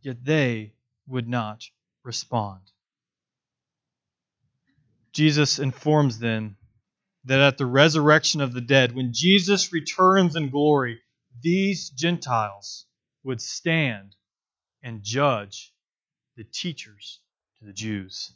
yet 0.05 0.23
they 0.23 0.71
would 1.07 1.27
not 1.27 1.63
respond. 2.03 2.61
Jesus 5.11 5.57
informs 5.59 6.19
them 6.19 6.57
that 7.23 7.39
at 7.39 7.57
the 7.57 7.65
resurrection 7.65 8.39
of 8.39 8.53
the 8.53 8.61
dead, 8.61 8.93
when 8.93 9.13
Jesus 9.13 9.73
returns 9.73 10.35
in 10.35 10.51
glory, 10.51 10.99
these 11.41 11.89
Gentiles 11.89 12.85
would 13.23 13.41
stand 13.41 14.15
and 14.83 15.01
judge 15.01 15.73
the 16.37 16.43
teachers 16.43 17.19
to 17.57 17.65
the 17.65 17.73
Jews. 17.73 18.31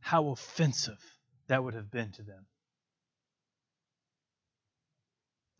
How 0.00 0.28
offensive 0.28 1.02
that 1.48 1.62
would 1.62 1.74
have 1.74 1.90
been 1.90 2.12
to 2.12 2.22
them. 2.22 2.46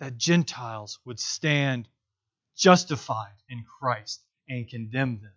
That 0.00 0.16
Gentiles 0.16 0.98
would 1.04 1.20
stand 1.20 1.88
justified 2.56 3.34
in 3.48 3.64
Christ 3.78 4.22
and 4.48 4.68
condemn 4.68 5.20
them 5.20 5.32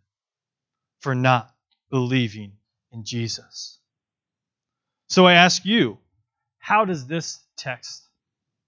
for 1.00 1.16
not 1.16 1.54
believing 1.90 2.54
in 2.92 3.04
Jesus. 3.04 3.80
So 5.08 5.26
I 5.26 5.34
ask 5.34 5.66
you, 5.66 5.98
how 6.60 6.86
does 6.86 7.08
this 7.08 7.40
text 7.58 8.10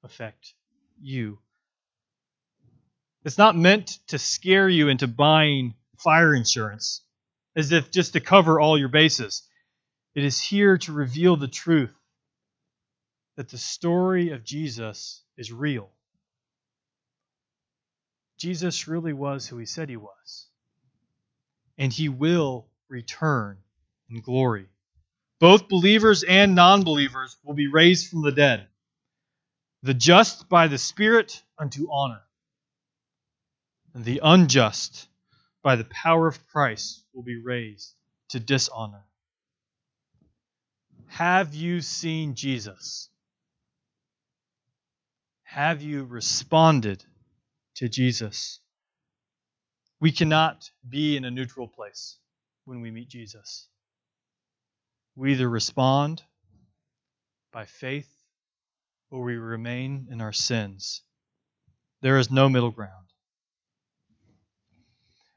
affect 0.03 0.53
you. 1.01 1.39
It's 3.23 3.37
not 3.37 3.55
meant 3.55 3.99
to 4.07 4.17
scare 4.17 4.67
you 4.67 4.89
into 4.89 5.07
buying 5.07 5.75
fire 5.99 6.33
insurance 6.33 7.01
as 7.55 7.71
if 7.71 7.91
just 7.91 8.13
to 8.13 8.19
cover 8.19 8.59
all 8.59 8.77
your 8.77 8.89
bases. 8.89 9.43
It 10.15 10.23
is 10.23 10.41
here 10.41 10.77
to 10.79 10.91
reveal 10.91 11.35
the 11.35 11.47
truth 11.47 11.93
that 13.37 13.49
the 13.49 13.57
story 13.57 14.31
of 14.31 14.43
Jesus 14.43 15.23
is 15.37 15.51
real. 15.51 15.89
Jesus 18.41 18.87
really 18.87 19.13
was 19.13 19.47
who 19.47 19.59
he 19.59 19.67
said 19.67 19.87
he 19.87 19.97
was. 19.97 20.47
And 21.77 21.93
he 21.93 22.09
will 22.09 22.65
return 22.89 23.59
in 24.09 24.21
glory. 24.21 24.65
Both 25.39 25.69
believers 25.69 26.23
and 26.23 26.55
non 26.55 26.83
believers 26.83 27.37
will 27.43 27.53
be 27.53 27.67
raised 27.67 28.09
from 28.09 28.23
the 28.23 28.31
dead 28.31 28.67
the 29.83 29.93
just 29.93 30.49
by 30.49 30.67
the 30.67 30.79
Spirit 30.79 31.43
unto 31.59 31.87
honor, 31.91 32.21
and 33.93 34.03
the 34.05 34.21
unjust 34.23 35.07
by 35.61 35.75
the 35.75 35.85
power 35.85 36.27
of 36.27 36.47
Christ 36.47 37.03
will 37.13 37.23
be 37.23 37.37
raised 37.37 37.93
to 38.29 38.39
dishonor. 38.39 39.03
Have 41.07 41.53
you 41.53 41.81
seen 41.81 42.33
Jesus? 42.33 43.09
Have 45.43 45.83
you 45.83 46.05
responded 46.05 47.03
to 47.75 47.89
Jesus? 47.89 48.59
We 49.99 50.11
cannot 50.11 50.69
be 50.87 51.15
in 51.15 51.25
a 51.25 51.31
neutral 51.31 51.67
place 51.67 52.17
when 52.65 52.81
we 52.81 52.91
meet 52.91 53.09
Jesus. 53.09 53.67
We 55.15 55.33
either 55.33 55.49
respond 55.49 56.23
by 57.51 57.65
faith 57.65 58.09
or 59.11 59.23
we 59.23 59.35
remain 59.35 60.07
in 60.09 60.21
our 60.21 60.31
sins. 60.31 61.01
There 62.01 62.17
is 62.17 62.31
no 62.31 62.49
middle 62.49 62.71
ground. 62.71 63.07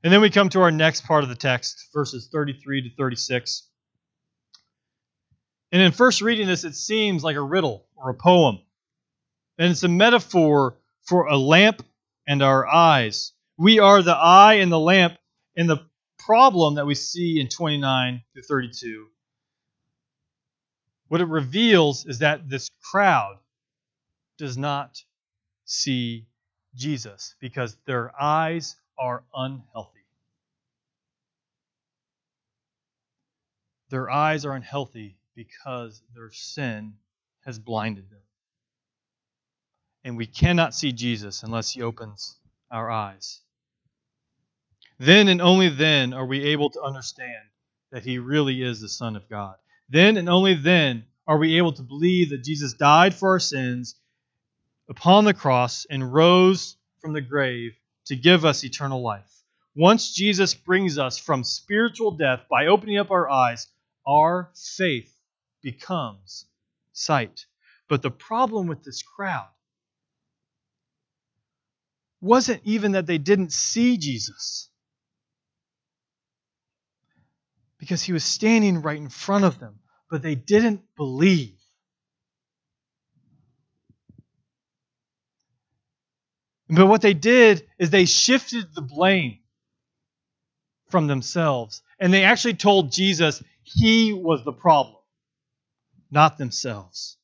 And 0.03 0.13
then 0.13 0.21
we 0.21 0.31
come 0.31 0.49
to 0.51 0.61
our 0.61 0.71
next 0.71 1.07
part 1.07 1.25
of 1.25 1.31
the 1.31 1.35
text, 1.35 1.89
verses 1.93 2.29
33 2.31 2.89
to 2.89 2.97
36. 2.97 3.69
And 5.73 5.83
in 5.83 5.93
first 5.93 6.21
reading 6.21 6.47
this, 6.47 6.65
it 6.65 6.75
seems 6.75 7.25
like 7.25 7.37
a 7.37 7.43
riddle 7.43 7.87
or 7.97 8.11
a 8.11 8.15
poem. 8.15 8.61
And 9.59 9.71
it's 9.73 9.83
a 9.83 9.89
metaphor 9.89 10.77
for 11.03 11.27
a 11.27 11.37
lamp 11.37 11.83
and 12.27 12.43
our 12.43 12.67
eyes. 12.67 13.33
We 13.57 13.79
are 13.79 14.03
the 14.03 14.17
eye 14.17 14.55
and 14.55 14.71
the 14.71 14.79
lamp. 14.79 15.19
And 15.57 15.71
the 15.71 15.87
problem 16.19 16.75
that 16.77 16.87
we 16.87 16.95
see 16.95 17.39
in 17.39 17.49
29 17.49 18.23
to 18.35 18.43
32, 18.43 19.07
what 21.09 21.21
it 21.21 21.29
reveals 21.29 22.07
is 22.07 22.19
that 22.21 22.49
this 22.49 22.69
crowd 22.91 23.37
does 24.37 24.59
not 24.59 24.99
see 25.65 26.27
Jesus 26.75 27.37
because 27.41 27.77
their 27.87 28.11
eyes 28.21 28.75
are 28.99 29.23
unhealthy. 29.35 30.01
Their 33.91 34.11
eyes 34.11 34.45
are 34.45 34.55
unhealthy 34.55 35.19
because 35.37 36.03
their 36.15 36.33
sin 36.33 36.95
has 37.45 37.61
blinded 37.61 38.11
them. 38.11 38.24
And 40.05 40.17
we 40.17 40.27
cannot 40.27 40.75
see 40.75 40.93
Jesus 40.93 41.43
unless 41.43 41.71
He 41.71 41.83
opens 41.83 42.37
our 42.71 42.91
eyes. 42.91 43.41
Then 44.99 45.29
and 45.29 45.41
only 45.41 45.71
then 45.71 46.13
are 46.13 46.27
we 46.27 46.45
able 46.45 46.71
to 46.71 46.83
understand 46.83 47.49
that 47.91 48.05
He 48.05 48.19
really 48.19 48.63
is 48.63 48.81
the 48.81 48.89
Son 48.89 49.17
of 49.17 49.29
God. 49.29 49.57
Then 49.89 50.17
and 50.17 50.29
only 50.29 50.55
then 50.55 51.05
are 51.27 51.39
we 51.39 51.57
able 51.57 51.73
to 51.73 51.83
believe 51.83 52.31
that 52.31 52.45
Jesus 52.45 52.75
died 52.75 53.15
for 53.15 53.31
our 53.31 53.41
sins 53.41 53.95
upon 54.89 55.25
the 55.25 55.35
cross 55.35 55.87
and 55.89 56.13
rose 56.13 56.77
from 57.01 57.13
the 57.13 57.21
grave 57.21 57.77
to 58.07 58.17
give 58.17 58.45
us 58.45 58.65
eternal 58.65 59.03
life. 59.03 59.31
Once 59.75 60.15
Jesus 60.15 60.55
brings 60.55 60.99
us 60.99 61.19
from 61.19 61.43
spiritual 61.43 62.13
death 62.13 62.43
by 62.51 62.67
opening 62.67 62.99
up 62.99 63.11
our 63.11 63.29
eyes, 63.29 63.67
our 64.07 64.51
faith 64.55 65.13
becomes 65.63 66.47
sight. 66.93 67.47
But 67.89 68.03
the 68.03 68.11
problem 68.11 68.67
with 68.67 68.85
this 68.85 69.03
crowd 69.03 69.49
wasn't 72.25 72.63
even 72.65 72.93
that 72.93 73.07
they 73.07 73.19
didn't 73.19 73.53
see 73.53 73.97
Jesus, 73.99 74.69
because 77.79 78.03
he 78.03 78.13
was 78.13 78.25
standing 78.25 78.83
right 78.83 78.97
in 78.97 79.11
front 79.11 79.45
of 79.45 79.59
them, 79.61 79.81
but 80.11 80.23
they 80.23 80.35
didn't 80.35 80.83
believe. 80.97 81.55
But 86.69 86.87
what 86.87 87.03
they 87.03 87.15
did 87.15 87.67
is 87.79 87.91
they 87.91 88.07
shifted 88.07 88.75
the 88.75 88.81
blame 88.81 89.41
from 90.89 91.09
themselves. 91.09 91.83
And 91.99 92.13
they 92.13 92.25
actually 92.25 92.55
told 92.55 92.93
Jesus 92.93 93.43
he 93.65 94.13
was 94.13 94.45
the 94.45 94.53
problem, 94.53 94.97
not 96.11 96.39
themselves. 96.39 97.19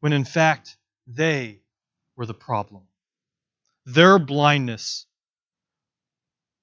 When 0.00 0.12
in 0.12 0.24
fact, 0.24 0.76
they 1.06 1.60
were 2.16 2.26
the 2.26 2.34
problem. 2.34 2.87
Their 3.88 4.18
blindness 4.18 5.06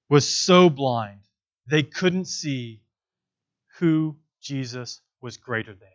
was 0.08 0.28
so 0.28 0.70
blind, 0.70 1.22
they 1.66 1.82
couldn't 1.82 2.26
see 2.26 2.82
who 3.78 4.16
Jesus 4.40 5.00
was 5.20 5.36
greater 5.36 5.74
than. 5.74 5.88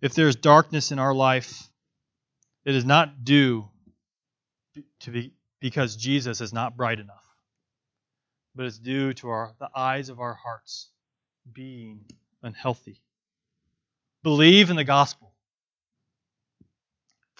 If 0.00 0.14
there's 0.14 0.36
darkness 0.36 0.92
in 0.92 1.00
our 1.00 1.12
life, 1.12 1.68
it 2.64 2.76
is 2.76 2.84
not 2.84 3.24
due 3.24 3.68
to 5.00 5.10
be 5.10 5.32
because 5.58 5.96
Jesus 5.96 6.40
is 6.40 6.52
not 6.52 6.76
bright 6.76 7.00
enough, 7.00 7.24
but 8.54 8.66
it's 8.66 8.78
due 8.78 9.14
to 9.14 9.30
our, 9.30 9.52
the 9.58 9.68
eyes 9.74 10.10
of 10.10 10.20
our 10.20 10.34
hearts 10.34 10.90
being 11.52 12.04
unhealthy. 12.40 13.00
Believe 14.22 14.70
in 14.70 14.76
the 14.76 14.84
gospel. 14.84 15.31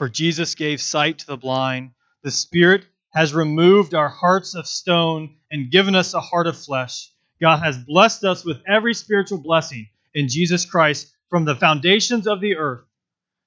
For 0.03 0.09
Jesus 0.09 0.57
gave 0.57 0.81
sight 0.81 1.19
to 1.19 1.27
the 1.29 1.37
blind. 1.37 1.93
The 2.25 2.33
Spirit 2.33 2.85
has 3.15 3.33
removed 3.33 3.95
our 3.95 4.09
hearts 4.09 4.57
of 4.57 4.67
stone 4.67 5.37
and 5.49 5.71
given 5.71 5.95
us 5.95 6.13
a 6.13 6.21
heart 6.21 6.49
of 6.49 6.59
flesh. 6.59 7.13
God 7.41 7.59
has 7.59 7.79
blessed 7.79 8.25
us 8.25 8.45
with 8.45 8.57
every 8.67 8.95
spiritual 8.95 9.39
blessing 9.39 9.91
in 10.13 10.27
Jesus 10.27 10.67
Christ 10.67 11.15
from 11.31 11.45
the 11.45 11.55
foundations 11.55 12.27
of 12.27 12.41
the 12.41 12.57
earth, 12.57 12.85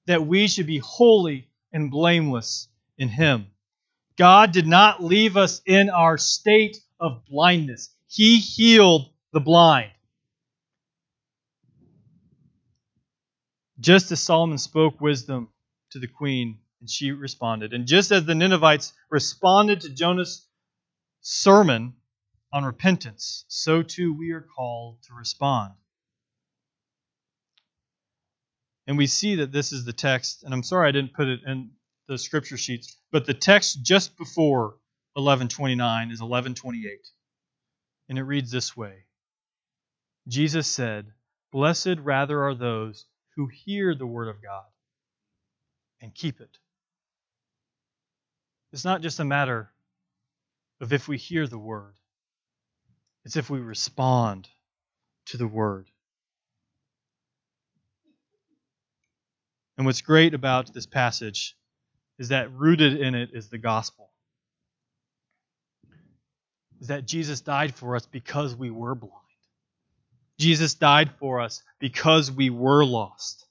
that 0.05 0.25
we 0.25 0.47
should 0.47 0.65
be 0.65 0.77
holy 0.77 1.49
and 1.73 1.91
blameless 1.91 2.69
in 2.97 3.09
Him. 3.09 3.47
God 4.15 4.53
did 4.53 4.65
not 4.65 5.03
leave 5.03 5.35
us 5.35 5.61
in 5.65 5.89
our 5.89 6.17
state 6.17 6.77
of 7.01 7.25
blindness, 7.25 7.93
He 8.07 8.39
healed 8.39 9.09
the 9.33 9.41
blind. 9.41 9.91
Just 13.77 14.09
as 14.13 14.21
Solomon 14.21 14.57
spoke 14.57 15.01
wisdom 15.01 15.49
to 15.95 15.99
the 15.99 16.07
queen, 16.07 16.59
and 16.81 16.89
she 16.89 17.11
responded, 17.11 17.73
and 17.73 17.87
just 17.87 18.11
as 18.11 18.25
the 18.25 18.35
Ninevites 18.35 18.91
responded 19.09 19.79
to 19.81 19.89
Jonah's 19.89 20.45
sermon 21.21 21.93
on 22.51 22.65
repentance, 22.65 23.45
so 23.47 23.81
too 23.81 24.13
we 24.13 24.31
are 24.31 24.45
called 24.55 25.01
to 25.03 25.13
respond. 25.13 25.71
And 28.85 28.97
we 28.97 29.07
see 29.07 29.35
that 29.35 29.53
this 29.53 29.71
is 29.71 29.85
the 29.85 29.93
text, 29.93 30.43
and 30.43 30.53
I'm 30.53 30.63
sorry 30.63 30.89
I 30.89 30.91
didn't 30.91 31.13
put 31.13 31.29
it 31.29 31.39
in 31.47 31.71
the 32.09 32.17
scripture 32.17 32.57
sheets, 32.57 32.97
but 33.09 33.25
the 33.25 33.33
text 33.33 33.81
just 33.81 34.17
before 34.17 34.75
1129 35.13 36.07
is 36.11 36.19
1128. 36.19 37.07
And 38.09 38.17
it 38.19 38.23
reads 38.23 38.51
this 38.51 38.75
way 38.75 39.05
Jesus 40.27 40.67
said, 40.67 41.13
Blessed 41.53 41.99
rather 42.01 42.43
are 42.43 42.53
those 42.53 43.05
who 43.37 43.47
hear 43.47 43.95
the 43.95 44.05
word 44.05 44.27
of 44.27 44.43
God 44.43 44.65
and 46.01 46.13
keep 46.13 46.41
it. 46.41 46.57
It's 48.73 48.85
not 48.85 49.01
just 49.01 49.19
a 49.19 49.25
matter 49.25 49.71
of 50.81 50.91
if 50.91 51.07
we 51.07 51.17
hear 51.17 51.47
the 51.47 51.57
word, 51.57 51.95
it's 53.23 53.37
if 53.37 53.49
we 53.49 53.59
respond 53.59 54.49
to 55.27 55.37
the 55.37 55.47
word. 55.47 55.89
And 59.77 59.85
what's 59.85 60.01
great 60.01 60.33
about 60.33 60.73
this 60.73 60.85
passage 60.85 61.55
is 62.17 62.29
that 62.29 62.51
rooted 62.51 62.99
in 62.99 63.15
it 63.15 63.29
is 63.33 63.49
the 63.49 63.57
gospel. 63.57 64.09
Is 66.79 66.87
that 66.87 67.05
Jesus 67.05 67.41
died 67.41 67.73
for 67.73 67.95
us 67.95 68.05
because 68.05 68.55
we 68.55 68.69
were 68.69 68.95
blind. 68.95 69.13
Jesus 70.37 70.73
died 70.73 71.11
for 71.19 71.39
us 71.41 71.63
because 71.79 72.31
we 72.31 72.49
were 72.49 72.83
lost. 72.85 73.44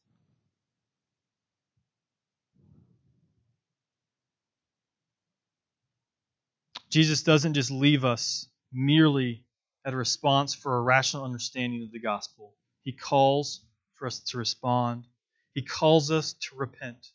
Jesus 6.94 7.24
doesn't 7.24 7.54
just 7.54 7.72
leave 7.72 8.04
us 8.04 8.46
merely 8.72 9.44
at 9.84 9.92
a 9.92 9.96
response 9.96 10.54
for 10.54 10.76
a 10.76 10.80
rational 10.80 11.24
understanding 11.24 11.82
of 11.82 11.90
the 11.90 11.98
gospel. 11.98 12.54
He 12.82 12.92
calls 12.92 13.64
for 13.94 14.06
us 14.06 14.20
to 14.28 14.38
respond. 14.38 15.08
He 15.54 15.62
calls 15.62 16.12
us 16.12 16.34
to 16.34 16.54
repent 16.54 17.08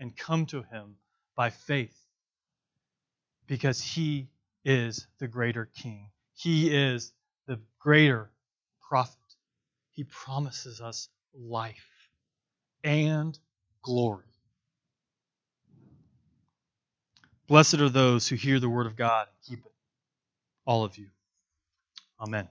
and 0.00 0.16
come 0.16 0.46
to 0.46 0.62
him 0.62 0.96
by 1.36 1.50
faith 1.50 1.96
because 3.46 3.80
he 3.80 4.30
is 4.64 5.06
the 5.20 5.28
greater 5.28 5.70
king. 5.76 6.10
He 6.34 6.74
is 6.74 7.12
the 7.46 7.60
greater 7.78 8.32
prophet. 8.88 9.14
He 9.92 10.02
promises 10.02 10.80
us 10.80 11.08
life 11.32 12.08
and 12.82 13.38
glory. 13.80 14.29
Blessed 17.50 17.76
are 17.76 17.90
those 17.90 18.28
who 18.28 18.36
hear 18.36 18.60
the 18.60 18.70
word 18.70 18.86
of 18.86 18.96
God 18.96 19.28
and 19.28 19.36
keep 19.58 19.66
it. 19.66 19.72
All 20.66 20.84
of 20.84 20.98
you. 20.98 21.08
Amen. 22.20 22.48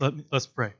Let 0.00 0.14
let's 0.32 0.46
pray. 0.46 0.74